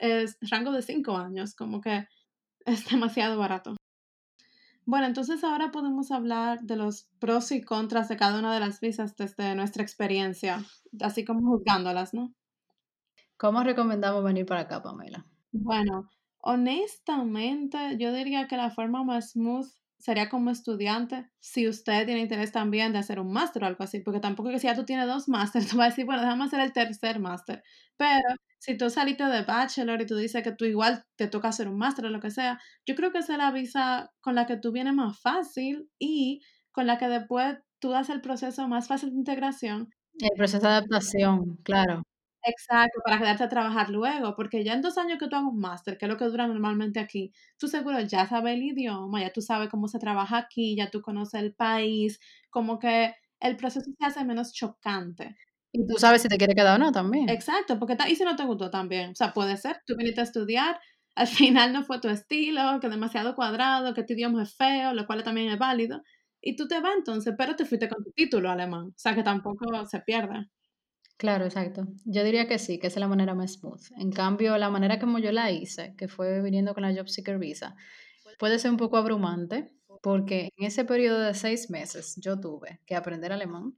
el 0.00 0.28
rango 0.50 0.72
de 0.72 0.82
5 0.82 1.16
años, 1.16 1.54
como 1.54 1.80
que 1.80 2.06
es 2.66 2.90
demasiado 2.90 3.38
barato. 3.38 3.76
Bueno, 4.84 5.06
entonces 5.06 5.44
ahora 5.44 5.70
podemos 5.72 6.10
hablar 6.10 6.60
de 6.62 6.76
los 6.76 7.08
pros 7.20 7.52
y 7.52 7.62
contras 7.62 8.08
de 8.08 8.16
cada 8.16 8.38
una 8.38 8.52
de 8.54 8.60
las 8.60 8.80
visas 8.80 9.16
desde 9.16 9.54
nuestra 9.54 9.82
experiencia, 9.82 10.64
así 11.00 11.24
como 11.24 11.48
juzgándolas, 11.48 12.14
¿no? 12.14 12.32
¿Cómo 13.42 13.64
recomendamos 13.64 14.22
venir 14.22 14.46
para 14.46 14.60
acá, 14.60 14.80
Pamela? 14.80 15.26
Bueno, 15.50 16.08
honestamente, 16.38 17.76
yo 17.98 18.12
diría 18.12 18.46
que 18.46 18.56
la 18.56 18.70
forma 18.70 19.02
más 19.02 19.32
smooth 19.32 19.66
sería 19.98 20.28
como 20.28 20.50
estudiante, 20.50 21.28
si 21.40 21.66
usted 21.66 22.06
tiene 22.06 22.20
interés 22.20 22.52
también 22.52 22.92
de 22.92 23.00
hacer 23.00 23.18
un 23.18 23.32
máster 23.32 23.64
o 23.64 23.66
algo 23.66 23.82
así, 23.82 23.98
porque 23.98 24.20
tampoco 24.20 24.50
que 24.50 24.60
si 24.60 24.68
ya 24.68 24.76
tú 24.76 24.84
tienes 24.84 25.08
dos 25.08 25.28
másteres, 25.28 25.68
tú 25.76 25.76
vas 25.76 25.86
a 25.86 25.90
decir, 25.90 26.04
bueno, 26.04 26.22
déjame 26.22 26.44
hacer 26.44 26.60
el 26.60 26.72
tercer 26.72 27.18
máster. 27.18 27.64
Pero 27.96 28.22
si 28.60 28.76
tú 28.76 28.88
saliste 28.90 29.24
de 29.24 29.42
bachelor 29.42 30.00
y 30.00 30.06
tú 30.06 30.14
dices 30.14 30.44
que 30.44 30.52
tú 30.52 30.64
igual 30.64 31.04
te 31.16 31.26
toca 31.26 31.48
hacer 31.48 31.66
un 31.66 31.78
máster 31.78 32.04
o 32.06 32.10
lo 32.10 32.20
que 32.20 32.30
sea, 32.30 32.60
yo 32.86 32.94
creo 32.94 33.10
que 33.10 33.18
esa 33.18 33.32
es 33.32 33.38
la 33.38 33.50
visa 33.50 34.12
con 34.20 34.36
la 34.36 34.46
que 34.46 34.56
tú 34.56 34.70
vienes 34.70 34.94
más 34.94 35.20
fácil 35.20 35.90
y 35.98 36.42
con 36.70 36.86
la 36.86 36.96
que 36.96 37.08
después 37.08 37.58
tú 37.80 37.92
haces 37.92 38.14
el 38.14 38.20
proceso 38.20 38.68
más 38.68 38.86
fácil 38.86 39.10
de 39.10 39.16
integración 39.16 39.90
El 40.20 40.30
proceso 40.36 40.64
de 40.64 40.74
adaptación, 40.74 41.56
claro. 41.64 42.04
Exacto, 42.44 43.00
para 43.04 43.18
quedarte 43.18 43.44
a 43.44 43.48
trabajar 43.48 43.88
luego, 43.90 44.34
porque 44.34 44.64
ya 44.64 44.72
en 44.74 44.82
2 44.82 44.98
años 44.98 45.18
que 45.18 45.28
tú 45.28 45.36
hagas 45.36 45.48
un 45.48 45.60
máster, 45.60 45.96
que 45.96 46.06
es 46.06 46.10
lo 46.10 46.16
que 46.18 46.24
dura 46.24 46.48
normalmente 46.48 46.98
aquí, 46.98 47.32
tú 47.56 47.68
seguro 47.68 48.00
ya 48.00 48.26
sabes 48.26 48.54
el 48.54 48.62
idioma, 48.64 49.20
ya 49.20 49.32
tú 49.32 49.40
sabes 49.40 49.68
cómo 49.68 49.86
se 49.86 50.00
trabaja 50.00 50.38
aquí, 50.38 50.74
ya 50.74 50.90
tú 50.90 51.02
conoces 51.02 51.40
el 51.40 51.54
país, 51.54 52.18
como 52.50 52.80
que 52.80 53.14
el 53.38 53.56
proceso 53.56 53.90
se 53.96 54.04
hace 54.06 54.24
menos 54.24 54.52
chocante. 54.52 55.36
Y 55.70 55.86
tú 55.86 55.94
sabes 55.98 56.22
si 56.22 56.28
te 56.28 56.36
quiere 56.36 56.54
quedar 56.54 56.80
o 56.80 56.84
no 56.84 56.90
también. 56.90 57.28
Exacto, 57.28 57.78
porque 57.78 57.96
y 58.08 58.16
si 58.16 58.24
no 58.24 58.34
te 58.34 58.44
gustó 58.44 58.70
también, 58.70 59.10
o 59.12 59.14
sea, 59.14 59.32
puede 59.32 59.56
ser, 59.56 59.80
tú 59.86 59.94
viniste 59.96 60.20
a 60.20 60.24
estudiar, 60.24 60.80
al 61.14 61.28
final 61.28 61.72
no 61.72 61.84
fue 61.84 62.00
tu 62.00 62.08
estilo, 62.08 62.80
que 62.80 62.88
demasiado 62.88 63.36
cuadrado, 63.36 63.94
que 63.94 64.02
tu 64.02 64.14
idioma 64.14 64.42
es 64.42 64.54
feo, 64.56 64.92
lo 64.94 65.06
cual 65.06 65.22
también 65.22 65.48
es 65.52 65.58
válido, 65.58 66.02
y 66.40 66.56
tú 66.56 66.66
te 66.66 66.80
vas 66.80 66.94
entonces, 66.96 67.34
pero 67.38 67.54
te 67.54 67.64
fuiste 67.66 67.88
con 67.88 68.02
tu 68.02 68.10
título 68.10 68.50
alemán, 68.50 68.86
o 68.88 68.92
sea, 68.96 69.14
que 69.14 69.22
tampoco 69.22 69.86
se 69.86 70.00
pierde. 70.00 70.48
Claro, 71.16 71.44
exacto. 71.44 71.86
Yo 72.04 72.24
diría 72.24 72.48
que 72.48 72.58
sí, 72.58 72.78
que 72.78 72.88
esa 72.88 72.98
es 72.98 73.00
la 73.00 73.08
manera 73.08 73.34
más 73.34 73.52
smooth. 73.52 73.80
En 73.96 74.10
cambio, 74.10 74.58
la 74.58 74.70
manera 74.70 74.98
como 74.98 75.18
yo 75.18 75.30
la 75.30 75.50
hice, 75.52 75.94
que 75.96 76.08
fue 76.08 76.42
viniendo 76.42 76.74
con 76.74 76.82
la 76.82 76.92
Job 76.94 77.08
Seeker 77.08 77.38
Visa, 77.38 77.76
puede 78.38 78.58
ser 78.58 78.70
un 78.72 78.76
poco 78.76 78.96
abrumante, 78.96 79.72
porque 80.02 80.50
en 80.56 80.66
ese 80.66 80.84
periodo 80.84 81.20
de 81.20 81.34
seis 81.34 81.70
meses 81.70 82.16
yo 82.16 82.40
tuve 82.40 82.80
que 82.86 82.96
aprender 82.96 83.32
alemán. 83.32 83.76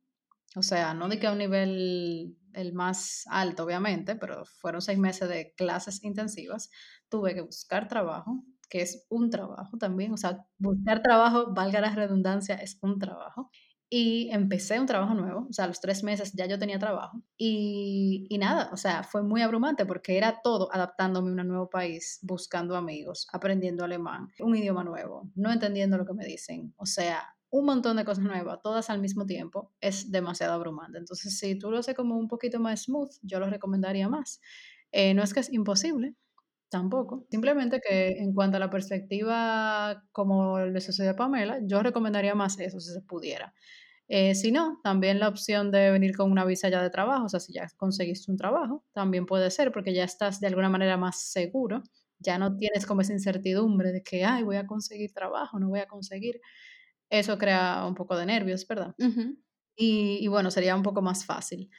O 0.57 0.63
sea, 0.63 0.95
no 0.95 1.09
de 1.09 1.19
que 1.19 1.27
a 1.27 1.33
un 1.33 1.39
nivel 1.39 2.37
el 2.55 2.73
más 2.73 3.25
alto, 3.29 3.65
obviamente, 3.65 4.17
pero 4.17 4.45
fueron 4.47 4.81
seis 4.83 4.99
meses 4.99 5.29
de 5.29 5.53
clases 5.57 6.03
intensivas. 6.05 6.71
Tuve 7.11 7.35
que 7.35 7.43
buscar 7.43 7.89
trabajo, 7.89 8.45
que 8.71 8.81
es 8.83 9.07
un 9.11 9.31
trabajo 9.31 9.77
también. 9.79 10.13
O 10.13 10.17
sea, 10.17 10.47
buscar 10.59 11.03
trabajo, 11.03 11.53
valga 11.53 11.81
la 11.81 11.95
redundancia, 11.95 12.55
es 12.57 12.79
un 12.83 12.99
trabajo. 12.99 13.51
Y 13.91 14.31
empecé 14.33 14.81
un 14.81 14.87
trabajo 14.87 15.15
nuevo, 15.15 15.47
o 15.49 15.53
sea, 15.53 15.67
a 15.67 15.69
los 15.69 15.81
tres 15.81 16.03
meses 16.03 16.33
ya 16.33 16.47
yo 16.47 16.59
tenía 16.59 16.79
trabajo. 16.79 17.23
Y, 17.37 18.27
y 18.29 18.39
nada, 18.39 18.71
o 18.73 18.77
sea, 18.77 19.05
fue 19.05 19.23
muy 19.23 19.43
abrumante 19.43 19.87
porque 19.87 20.17
era 20.17 20.41
todo 20.43 20.73
adaptándome 20.73 21.31
a 21.31 21.43
un 21.43 21.49
nuevo 21.49 21.71
país, 21.71 22.19
buscando 22.23 22.77
amigos, 22.77 23.29
aprendiendo 23.33 23.85
alemán, 23.85 24.29
un 24.41 24.57
idioma 24.57 24.83
nuevo, 24.83 25.31
no 25.35 25.53
entendiendo 25.53 25.97
lo 25.97 26.07
que 26.07 26.15
me 26.15 26.25
dicen. 26.25 26.75
O 26.77 26.87
sea, 26.87 27.35
un 27.51 27.67
montón 27.67 27.97
de 27.97 28.05
cosas 28.05 28.25
nuevas, 28.25 28.61
todas 28.63 28.91
al 28.91 29.01
mismo 29.01 29.27
tiempo, 29.27 29.73
es 29.81 30.11
demasiado 30.11 30.55
abrumante. 30.55 30.99
Entonces, 30.99 31.39
si 31.39 31.57
tú 31.57 31.71
lo 31.71 31.79
haces 31.79 31.95
como 31.95 32.17
un 32.17 32.27
poquito 32.27 32.59
más 32.59 32.83
smooth, 32.83 33.13
yo 33.23 33.39
lo 33.39 33.49
recomendaría 33.49 34.09
más. 34.09 34.41
Eh, 34.91 35.15
no 35.15 35.23
es 35.23 35.33
que 35.33 35.41
es 35.41 35.53
imposible, 35.53 36.17
tampoco. 36.75 37.27
Simplemente 37.31 37.81
que 37.81 38.09
en 38.19 38.35
cuanto 38.35 38.57
a 38.57 38.61
la 38.61 38.71
perspectiva, 38.71 40.03
como 40.13 40.59
le 40.61 40.81
sucedió 40.81 41.13
a 41.13 41.17
Pamela, 41.17 41.59
yo 41.65 41.83
recomendaría 41.83 42.35
más 42.35 42.59
eso 42.61 42.81
si 42.81 42.93
se 42.93 43.03
pudiera. 43.03 43.55
Eh, 44.09 44.35
si 44.37 44.53
no, 44.53 44.81
también 44.85 45.21
la 45.21 45.29
opción 45.29 45.71
de 45.73 45.91
venir 45.91 46.17
con 46.17 46.31
una 46.33 46.45
visa 46.47 46.69
ya 46.71 46.83
de 46.83 46.91
trabajo, 46.91 47.27
o 47.27 47.29
sea, 47.31 47.41
si 47.41 47.53
ya 47.55 47.67
conseguiste 47.77 48.31
un 48.33 48.39
trabajo, 48.39 48.85
también 48.95 49.27
puede 49.27 49.51
ser 49.51 49.73
porque 49.73 49.95
ya 49.95 50.05
estás 50.05 50.41
de 50.41 50.49
alguna 50.49 50.71
manera 50.71 50.97
más 50.99 51.23
seguro, 51.33 51.83
ya 52.21 52.39
no 52.39 52.57
tienes 52.57 52.87
como 52.87 53.03
esa 53.03 53.13
incertidumbre 53.15 53.93
de 53.93 54.03
que, 54.03 54.25
ay, 54.25 54.45
voy 54.45 54.57
a 54.57 54.67
conseguir 54.67 55.13
trabajo, 55.13 55.59
no 55.61 55.69
voy 55.71 55.81
a 55.81 55.87
conseguir. 55.89 56.41
Eso 57.11 57.39
crea 57.39 57.87
un 57.87 57.95
poco 57.97 58.17
de 58.17 58.27
nervios, 58.27 58.67
¿verdad? 58.69 58.95
Y 59.77 60.29
bueno, 60.29 60.51
sería 60.51 60.77
un 60.77 60.83
poco 60.83 61.03
más 61.03 61.25
fácil. 61.27 61.71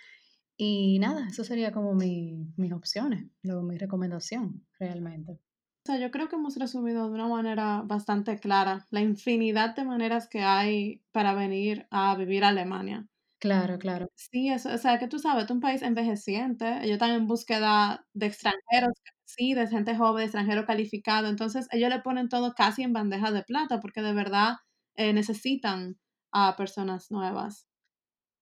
Y 0.57 0.99
nada, 0.99 1.27
eso 1.29 1.43
sería 1.45 1.71
como 1.71 1.93
mi, 1.93 2.53
mis 2.57 2.73
opciones, 2.73 3.29
lo- 3.43 3.63
mi 3.63 3.77
recomendación 3.77 4.65
realmente. 4.79 5.39
O 5.83 5.87
sea, 5.87 5.97
yo 5.99 6.11
creo 6.11 6.27
que 6.29 6.35
hemos 6.35 6.57
resumido 6.57 7.07
de 7.07 7.13
una 7.15 7.27
manera 7.27 7.81
bastante 7.83 8.37
clara 8.39 8.85
la 8.91 9.01
infinidad 9.01 9.73
de 9.75 9.83
maneras 9.85 10.27
que 10.27 10.41
hay 10.41 11.03
para 11.11 11.33
venir 11.33 11.87
a 11.91 12.13
vivir 12.15 12.43
a 12.43 12.49
Alemania. 12.49 13.07
Claro, 13.39 13.79
claro. 13.79 14.07
Sí, 14.17 14.49
eso, 14.49 14.73
o 14.73 14.77
sea, 14.77 14.97
que 14.97 15.07
tú 15.07 15.19
sabes, 15.19 15.43
es 15.45 15.51
un 15.51 15.59
país 15.59 15.81
envejeciente, 15.81 16.65
ellos 16.77 16.93
están 16.93 17.11
en 17.11 17.27
búsqueda 17.27 18.07
de 18.13 18.27
extranjeros, 18.27 18.93
sí, 19.25 19.53
de 19.53 19.67
gente 19.67 19.95
joven, 19.97 20.19
de 20.19 20.23
extranjero 20.25 20.65
calificado, 20.65 21.27
entonces 21.27 21.67
ellos 21.71 21.89
le 21.89 21.99
ponen 21.99 22.29
todo 22.29 22.53
casi 22.55 22.83
en 22.83 22.93
bandeja 22.93 23.31
de 23.31 23.43
plata 23.43 23.81
porque 23.81 24.01
de 24.01 24.13
verdad 24.13 24.55
eh, 24.95 25.11
necesitan 25.13 25.99
a 26.31 26.55
personas 26.55 27.11
nuevas. 27.11 27.67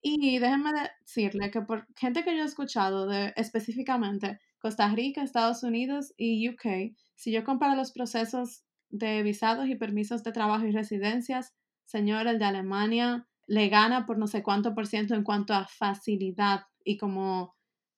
Y 0.06 0.38
déjenme 0.38 0.70
decirle 1.00 1.50
que 1.50 1.62
por 1.62 1.86
gente 1.96 2.24
que 2.24 2.36
yo 2.36 2.42
he 2.42 2.46
escuchado 2.46 3.06
de 3.06 3.32
específicamente 3.36 4.38
Costa 4.58 4.86
Rica, 4.90 5.22
Estados 5.22 5.62
Unidos 5.62 6.12
y 6.18 6.46
UK, 6.50 6.94
si 7.14 7.32
yo 7.32 7.42
comparo 7.42 7.74
los 7.74 7.90
procesos 7.90 8.64
de 8.90 9.22
visados 9.22 9.66
y 9.66 9.76
permisos 9.76 10.22
de 10.22 10.32
trabajo 10.32 10.66
y 10.66 10.72
residencias, 10.72 11.54
señor, 11.86 12.26
el 12.26 12.38
de 12.38 12.44
Alemania 12.44 13.26
le 13.46 13.70
gana 13.70 14.04
por 14.04 14.18
no 14.18 14.26
sé 14.26 14.42
cuánto 14.42 14.74
por 14.74 14.86
ciento 14.86 15.14
en 15.14 15.24
cuanto 15.24 15.54
a 15.54 15.66
facilidad 15.66 16.64
y 16.84 16.98
como 16.98 17.54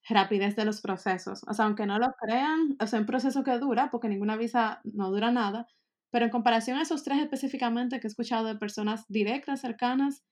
rapidez 0.07 0.55
de 0.55 0.63
los 0.63 0.79
procesos. 0.79 1.41
O 1.45 1.53
sea, 1.53 1.65
aunque 1.65 1.85
no 1.85 1.99
lo 1.99 2.13
crean, 2.21 2.77
o 2.79 2.87
sea, 2.87 3.01
un 3.01 3.05
proceso 3.05 3.43
que 3.43 3.59
dura, 3.59 3.89
porque 3.91 4.07
ninguna 4.07 4.37
visa 4.37 4.79
no 4.85 5.11
dura 5.11 5.29
nada, 5.31 5.67
pero 6.09 6.23
en 6.23 6.31
comparación 6.31 6.77
a 6.77 6.83
esos 6.83 7.03
tres 7.03 7.19
específicamente 7.19 7.99
que 7.99 8.07
he 8.07 8.09
escuchado 8.09 8.47
de 8.47 8.55
personas 8.55 9.03
directas, 9.09 9.59
cercanas, 9.59 10.23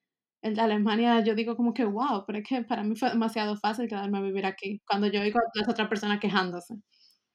el 0.46 0.54
de 0.56 0.62
Alemania, 0.62 1.20
yo 1.20 1.34
digo 1.34 1.56
como 1.56 1.74
que, 1.74 1.84
wow, 1.84 2.24
pero 2.26 2.38
es 2.38 2.44
que 2.48 2.62
para 2.62 2.82
mí 2.84 2.96
fue 2.96 3.10
demasiado 3.10 3.56
fácil 3.56 3.88
quedarme 3.88 4.18
a 4.18 4.22
vivir 4.22 4.46
aquí, 4.46 4.80
cuando 4.86 5.06
yo 5.08 5.20
oigo 5.20 5.38
a 5.38 5.42
las 5.54 5.68
otras 5.68 5.88
personas 5.88 6.20
quejándose. 6.20 6.74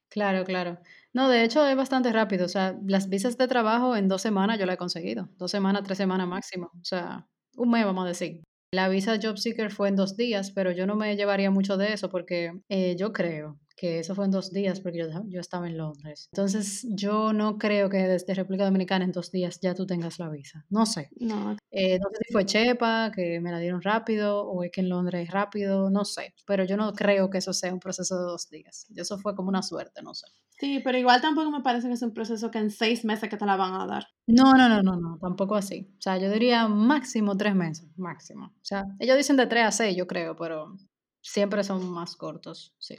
Claro, 0.09 0.43
claro. 0.43 0.77
No, 1.13 1.29
de 1.29 1.43
hecho 1.43 1.65
es 1.65 1.75
bastante 1.77 2.11
rápido. 2.11 2.45
O 2.45 2.49
sea, 2.49 2.75
las 2.85 3.07
visas 3.09 3.37
de 3.37 3.47
trabajo 3.47 3.95
en 3.95 4.09
dos 4.09 4.21
semanas 4.21 4.59
yo 4.59 4.65
la 4.65 4.73
he 4.73 4.77
conseguido. 4.77 5.29
Dos 5.37 5.51
semanas, 5.51 5.83
tres 5.85 5.97
semanas 5.97 6.27
máximo. 6.27 6.67
O 6.73 6.83
sea, 6.83 7.27
un 7.55 7.69
mes, 7.71 7.85
vamos 7.85 8.05
a 8.05 8.09
decir. 8.09 8.41
La 8.73 8.89
visa 8.89 9.19
Job 9.21 9.37
Seeker 9.37 9.71
fue 9.71 9.89
en 9.89 9.95
dos 9.95 10.17
días, 10.17 10.51
pero 10.51 10.71
yo 10.71 10.85
no 10.85 10.95
me 10.95 11.15
llevaría 11.15 11.49
mucho 11.51 11.77
de 11.77 11.93
eso 11.93 12.09
porque 12.09 12.51
eh, 12.69 12.95
yo 12.97 13.13
creo 13.13 13.57
que 13.81 13.97
eso 13.97 14.13
fue 14.13 14.25
en 14.25 14.31
dos 14.31 14.51
días 14.53 14.79
porque 14.79 14.99
yo, 14.99 15.07
yo, 15.25 15.41
estaba 15.41 15.67
en 15.67 15.75
Londres. 15.75 16.29
Entonces, 16.31 16.85
yo 16.87 17.33
no 17.33 17.57
creo 17.57 17.89
que 17.89 17.97
desde 17.97 18.35
República 18.35 18.65
Dominicana 18.65 19.05
en 19.05 19.11
dos 19.11 19.31
días 19.31 19.59
ya 19.59 19.73
tú 19.73 19.87
tengas 19.87 20.19
la 20.19 20.29
visa. 20.29 20.63
No 20.69 20.85
sé. 20.85 21.09
No. 21.19 21.57
Eh, 21.71 21.97
no 21.97 22.09
sé 22.11 22.17
si 22.27 22.31
fue 22.31 22.45
Chepa, 22.45 23.11
que 23.11 23.39
me 23.39 23.51
la 23.51 23.57
dieron 23.57 23.81
rápido, 23.81 24.43
o 24.43 24.63
es 24.63 24.71
que 24.71 24.81
en 24.81 24.89
Londres 24.89 25.27
es 25.27 25.33
rápido, 25.33 25.89
no 25.89 26.05
sé. 26.05 26.35
Pero 26.45 26.63
yo 26.63 26.77
no 26.77 26.93
creo 26.93 27.31
que 27.31 27.39
eso 27.39 27.53
sea 27.53 27.73
un 27.73 27.79
proceso 27.79 28.19
de 28.19 28.25
dos 28.25 28.51
días. 28.51 28.85
Eso 28.95 29.17
fue 29.17 29.35
como 29.35 29.49
una 29.49 29.63
suerte, 29.63 30.03
no 30.03 30.13
sé. 30.13 30.27
Sí, 30.59 30.79
pero 30.83 30.99
igual 30.99 31.19
tampoco 31.19 31.49
me 31.49 31.61
parece 31.61 31.87
que 31.87 31.95
es 31.95 32.03
un 32.03 32.13
proceso 32.13 32.51
que 32.51 32.59
en 32.59 32.69
seis 32.69 33.03
meses 33.03 33.31
que 33.31 33.37
te 33.37 33.47
la 33.47 33.55
van 33.55 33.73
a 33.73 33.87
dar. 33.87 34.05
No, 34.27 34.53
no, 34.53 34.69
no, 34.69 34.83
no, 34.83 34.95
no, 34.95 35.17
tampoco 35.19 35.55
así. 35.55 35.91
O 35.97 36.01
sea, 36.01 36.19
yo 36.19 36.29
diría 36.29 36.67
máximo 36.67 37.35
tres 37.35 37.55
meses, 37.55 37.89
máximo. 37.97 38.45
O 38.45 38.63
sea, 38.63 38.85
ellos 38.99 39.17
dicen 39.17 39.37
de 39.37 39.47
tres 39.47 39.65
a 39.65 39.71
seis, 39.71 39.97
yo 39.97 40.05
creo, 40.05 40.35
pero 40.35 40.77
siempre 41.19 41.63
son 41.63 41.89
más 41.91 42.15
cortos, 42.15 42.75
sí. 42.77 42.95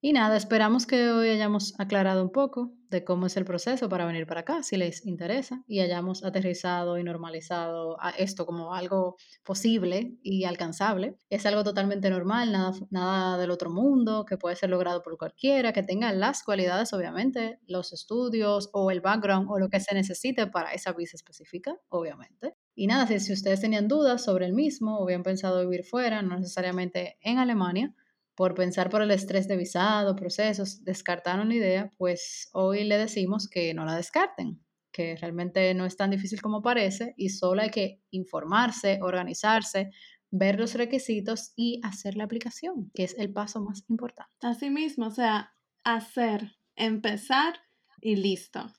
Y 0.00 0.12
nada, 0.12 0.36
esperamos 0.36 0.86
que 0.86 1.10
hoy 1.10 1.28
hayamos 1.28 1.74
aclarado 1.76 2.22
un 2.22 2.30
poco 2.30 2.72
de 2.88 3.02
cómo 3.02 3.26
es 3.26 3.36
el 3.36 3.44
proceso 3.44 3.88
para 3.88 4.06
venir 4.06 4.28
para 4.28 4.42
acá, 4.42 4.62
si 4.62 4.76
les 4.76 5.04
interesa, 5.04 5.64
y 5.66 5.80
hayamos 5.80 6.22
aterrizado 6.22 6.98
y 6.98 7.02
normalizado 7.02 8.00
a 8.00 8.10
esto 8.10 8.46
como 8.46 8.74
algo 8.74 9.16
posible 9.42 10.16
y 10.22 10.44
alcanzable. 10.44 11.16
Es 11.30 11.46
algo 11.46 11.64
totalmente 11.64 12.10
normal, 12.10 12.52
nada, 12.52 12.74
nada 12.90 13.38
del 13.38 13.50
otro 13.50 13.70
mundo, 13.70 14.24
que 14.24 14.36
puede 14.38 14.54
ser 14.54 14.70
logrado 14.70 15.02
por 15.02 15.18
cualquiera, 15.18 15.72
que 15.72 15.82
tenga 15.82 16.12
las 16.12 16.44
cualidades, 16.44 16.92
obviamente, 16.92 17.58
los 17.66 17.92
estudios 17.92 18.70
o 18.72 18.92
el 18.92 19.00
background 19.00 19.48
o 19.50 19.58
lo 19.58 19.68
que 19.68 19.80
se 19.80 19.96
necesite 19.96 20.46
para 20.46 20.74
esa 20.74 20.92
visa 20.92 21.16
específica, 21.16 21.76
obviamente. 21.88 22.54
Y 22.76 22.86
nada, 22.86 23.08
si, 23.08 23.18
si 23.18 23.32
ustedes 23.32 23.60
tenían 23.60 23.88
dudas 23.88 24.22
sobre 24.22 24.46
el 24.46 24.52
mismo 24.52 25.00
o 25.00 25.02
habían 25.02 25.24
pensado 25.24 25.60
vivir 25.60 25.84
fuera, 25.84 26.22
no 26.22 26.38
necesariamente 26.38 27.18
en 27.20 27.38
Alemania, 27.38 27.92
por 28.38 28.54
pensar 28.54 28.88
por 28.88 29.02
el 29.02 29.10
estrés 29.10 29.48
de 29.48 29.56
visado, 29.56 30.14
procesos, 30.14 30.84
descartaron 30.84 31.48
la 31.48 31.56
idea, 31.56 31.92
pues 31.98 32.50
hoy 32.52 32.84
le 32.84 32.96
decimos 32.96 33.48
que 33.48 33.74
no 33.74 33.84
la 33.84 33.96
descarten, 33.96 34.64
que 34.92 35.16
realmente 35.16 35.74
no 35.74 35.84
es 35.84 35.96
tan 35.96 36.10
difícil 36.10 36.40
como 36.40 36.62
parece 36.62 37.14
y 37.16 37.30
solo 37.30 37.62
hay 37.62 37.70
que 37.70 38.00
informarse, 38.12 39.00
organizarse, 39.02 39.90
ver 40.30 40.60
los 40.60 40.74
requisitos 40.74 41.52
y 41.56 41.80
hacer 41.82 42.14
la 42.14 42.22
aplicación, 42.22 42.92
que 42.94 43.02
es 43.02 43.18
el 43.18 43.32
paso 43.32 43.60
más 43.60 43.82
importante. 43.88 44.30
Así 44.42 44.70
mismo, 44.70 45.08
o 45.08 45.10
sea, 45.10 45.52
hacer, 45.82 46.58
empezar 46.76 47.54
y 48.00 48.14
listo. 48.14 48.72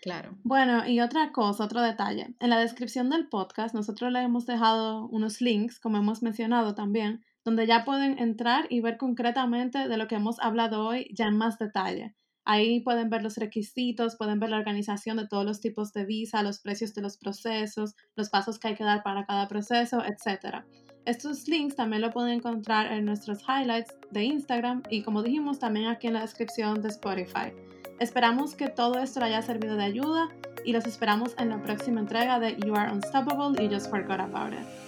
Claro. 0.00 0.38
Bueno, 0.44 0.86
y 0.86 1.00
otra 1.00 1.32
cosa, 1.32 1.64
otro 1.64 1.82
detalle. 1.82 2.36
En 2.38 2.50
la 2.50 2.60
descripción 2.60 3.10
del 3.10 3.28
podcast 3.28 3.74
nosotros 3.74 4.12
le 4.12 4.22
hemos 4.22 4.46
dejado 4.46 5.08
unos 5.08 5.40
links, 5.40 5.80
como 5.80 5.96
hemos 5.96 6.22
mencionado 6.22 6.76
también, 6.76 7.24
donde 7.46 7.64
ya 7.68 7.84
pueden 7.84 8.18
entrar 8.18 8.66
y 8.70 8.80
ver 8.80 8.96
concretamente 8.96 9.86
de 9.86 9.96
lo 9.96 10.08
que 10.08 10.16
hemos 10.16 10.40
hablado 10.40 10.84
hoy 10.84 11.08
ya 11.14 11.28
en 11.28 11.38
más 11.38 11.60
detalle. 11.60 12.16
Ahí 12.44 12.80
pueden 12.80 13.08
ver 13.08 13.22
los 13.22 13.36
requisitos, 13.36 14.16
pueden 14.16 14.40
ver 14.40 14.50
la 14.50 14.56
organización 14.56 15.16
de 15.16 15.28
todos 15.28 15.44
los 15.44 15.60
tipos 15.60 15.92
de 15.92 16.04
visa, 16.04 16.42
los 16.42 16.58
precios 16.58 16.92
de 16.94 17.02
los 17.02 17.18
procesos, 17.18 17.94
los 18.16 18.30
pasos 18.30 18.58
que 18.58 18.68
hay 18.68 18.74
que 18.74 18.82
dar 18.82 19.04
para 19.04 19.26
cada 19.26 19.46
proceso, 19.46 20.02
etc. 20.04 20.64
Estos 21.04 21.46
links 21.46 21.76
también 21.76 22.02
lo 22.02 22.10
pueden 22.10 22.32
encontrar 22.32 22.90
en 22.90 23.04
nuestros 23.04 23.38
highlights 23.42 23.94
de 24.10 24.24
Instagram 24.24 24.82
y 24.90 25.02
como 25.02 25.22
dijimos 25.22 25.60
también 25.60 25.86
aquí 25.86 26.08
en 26.08 26.14
la 26.14 26.22
descripción 26.22 26.82
de 26.82 26.88
Spotify. 26.88 27.52
Esperamos 28.00 28.56
que 28.56 28.68
todo 28.68 28.98
esto 28.98 29.20
le 29.20 29.26
haya 29.26 29.42
servido 29.42 29.76
de 29.76 29.84
ayuda 29.84 30.30
y 30.64 30.72
los 30.72 30.84
esperamos 30.84 31.36
en 31.38 31.50
la 31.50 31.62
próxima 31.62 32.00
entrega 32.00 32.40
de 32.40 32.56
You 32.56 32.74
Are 32.74 32.92
Unstoppable 32.92 33.64
y 33.64 33.72
Just 33.72 33.88
Forgot 33.88 34.18
About 34.18 34.52
It. 34.52 34.85